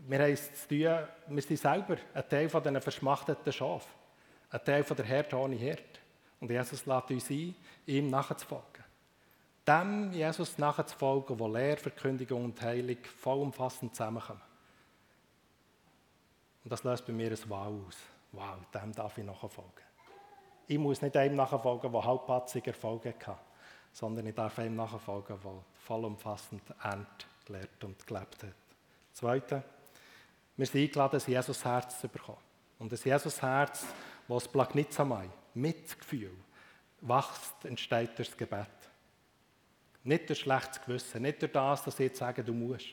Wir 0.00 0.18
haben 0.18 0.32
es 0.32 0.62
zu 0.62 0.68
tun, 0.68 1.08
wir 1.28 1.42
sind 1.42 1.58
selber 1.58 1.96
ein 2.14 2.28
Teil 2.28 2.48
von 2.48 2.62
diesen 2.62 2.80
verschmachteten 2.80 3.52
Schafen. 3.52 3.92
Ein 4.50 4.64
Teil 4.64 4.82
von 4.82 4.96
der 4.96 5.06
Herde 5.06 5.36
ohne 5.36 5.56
Herd. 5.56 6.00
Und 6.40 6.50
Jesus 6.50 6.86
lädt 6.86 7.10
uns 7.10 7.30
ein, 7.30 7.54
ihm 7.86 8.10
nachzufolgen. 8.10 8.84
Dem 9.66 10.12
Jesus 10.12 10.58
nachzufolgen, 10.58 11.38
wo 11.38 11.46
Lehre, 11.46 11.76
Verkündigung 11.76 12.46
und 12.46 12.60
Heilung 12.62 12.96
vollumfassend 13.04 13.94
zusammenkommen. 13.94 14.40
Und 16.62 16.72
das 16.72 16.84
löst 16.84 17.06
bei 17.06 17.12
mir 17.12 17.30
ein 17.30 17.38
Wow 17.48 17.86
aus. 17.86 17.96
Wow, 18.32 18.58
dem 18.74 18.92
darf 18.92 19.18
ich 19.18 19.24
nachfolgen. 19.24 19.84
Ich 20.66 20.78
muss 20.78 21.02
nicht 21.02 21.16
einem 21.16 21.36
nachfolgen, 21.36 21.90
der 21.90 22.04
halbpatzig 22.04 22.66
Erfolg 22.66 23.04
hatte, 23.06 23.36
sondern 23.92 24.26
ich 24.26 24.34
darf 24.34 24.58
einem 24.58 24.76
nachfolgen, 24.76 25.38
der 25.42 25.52
vollumfassend 25.84 26.62
Ernte 26.82 27.26
gelehrt 27.44 27.82
und 27.82 28.06
gelebt 28.06 28.42
hat. 28.44 28.54
Zweitens, 29.12 29.64
Wir 30.60 30.66
sind 30.66 30.82
eingeladen, 30.82 31.18
ein 31.18 31.30
Jesus-Herz 31.30 32.00
zu 32.02 32.08
bekommen. 32.08 32.36
Und 32.78 32.92
ein 32.92 32.98
Jesus-Herz, 33.02 33.86
das 34.28 34.46
Plagnitsamai, 34.46 35.30
Mitgefühl, 35.54 36.36
wächst, 37.00 37.64
entsteht 37.64 38.18
durch 38.18 38.28
das 38.28 38.36
Gebet. 38.36 38.66
Nicht 40.04 40.28
durch 40.28 40.40
schlechtes 40.40 40.82
Gewissen, 40.82 41.22
nicht 41.22 41.40
durch 41.40 41.52
das, 41.52 41.84
dass 41.84 41.94
ich 41.94 42.08
jetzt 42.08 42.18
sage, 42.18 42.44
du 42.44 42.52
musst, 42.52 42.88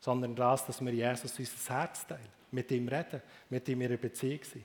sondern 0.00 0.34
das, 0.34 0.66
dass 0.66 0.84
wir 0.84 0.92
Jesus 0.92 1.38
unser 1.38 1.74
Herz 1.74 2.04
teilen, 2.04 2.28
mit 2.52 2.70
ihm 2.70 2.88
reden, 2.88 3.22
mit 3.50 3.68
ihm 3.68 3.80
in 3.80 3.88
einer 3.88 3.96
Beziehung 3.96 4.42
sind. 4.44 4.64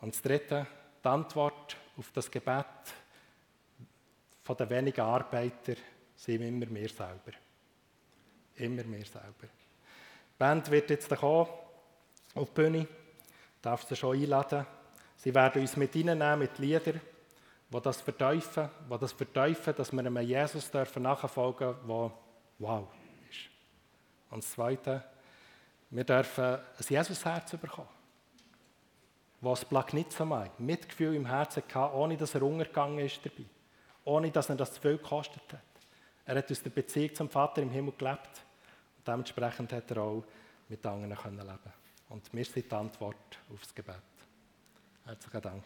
Und 0.00 0.14
das 0.14 0.22
Dritte, 0.22 0.66
die 1.02 1.08
Antwort 1.08 1.76
auf 1.96 2.12
das 2.12 2.30
Gebet 2.30 2.66
von 4.42 4.56
den 4.56 4.70
wenigen 4.70 5.00
Arbeitern 5.00 5.76
sind 6.16 6.42
immer 6.42 6.68
wir 6.68 6.88
selber. 6.88 7.32
Immer 8.56 8.84
wir 8.84 9.04
selber. 9.04 9.48
Die 9.48 10.38
Band 10.38 10.70
wird 10.70 10.90
jetzt 10.90 11.08
kommen 11.08 11.48
auf 12.34 12.48
die 12.50 12.54
Bühne, 12.54 12.86
darf 13.62 13.84
sie 13.84 13.96
schon 13.96 14.16
einladen. 14.16 14.66
Sie 15.16 15.34
werden 15.34 15.62
uns 15.62 15.76
mit 15.76 15.94
reinnehmen 15.94 16.38
mit 16.38 16.58
Liedern, 16.58 17.00
die 17.70 17.80
das 17.80 18.00
verteufeln, 18.00 18.68
die 18.92 18.98
das 18.98 19.12
verteufeln, 19.12 19.76
dass 19.76 19.92
wir 19.92 20.00
einem 20.00 20.18
Jesus 20.18 20.70
dürfen 20.70 21.04
nachfolgen 21.04 21.68
dürfen, 21.68 21.88
der 21.88 22.12
wow 22.58 22.88
ist. 23.30 23.48
Und 24.30 24.42
das 24.42 24.50
Zweite, 24.50 25.04
wir 25.94 26.02
dürfen 26.02 26.44
ein 26.44 26.60
Jesus-Herz 26.88 27.52
bekommen, 27.52 27.88
was 29.40 29.64
Plagnitsamai 29.64 30.50
Mitgefühl 30.58 31.14
im 31.14 31.26
Herzen 31.26 31.62
hatte, 31.72 31.94
ohne 31.94 32.16
dass 32.16 32.34
er 32.34 32.42
untergegangen 32.42 32.98
ist 32.98 33.24
dabei, 33.24 33.44
ohne 34.04 34.30
dass 34.32 34.48
er 34.48 34.56
das 34.56 34.72
zu 34.72 34.80
viel 34.80 34.96
gekostet 34.96 35.42
hat. 35.52 35.60
Er 36.26 36.36
hat 36.36 36.50
aus 36.50 36.62
der 36.62 36.70
Beziehung 36.70 37.14
zum 37.14 37.30
Vater 37.30 37.62
im 37.62 37.70
Himmel 37.70 37.94
gelebt 37.96 38.42
und 38.96 39.06
dementsprechend 39.06 39.72
hat 39.72 39.88
er 39.92 39.98
auch 39.98 40.24
mit 40.68 40.84
anderen 40.84 41.10
leben 41.10 41.22
können 41.22 41.58
Und 42.08 42.32
wir 42.32 42.44
sind 42.44 42.70
die 42.70 42.74
Antwort 42.74 43.38
auf 43.52 43.60
das 43.60 43.72
Gebet. 43.72 43.94
Herzlichen 45.04 45.42
Dank. 45.42 45.64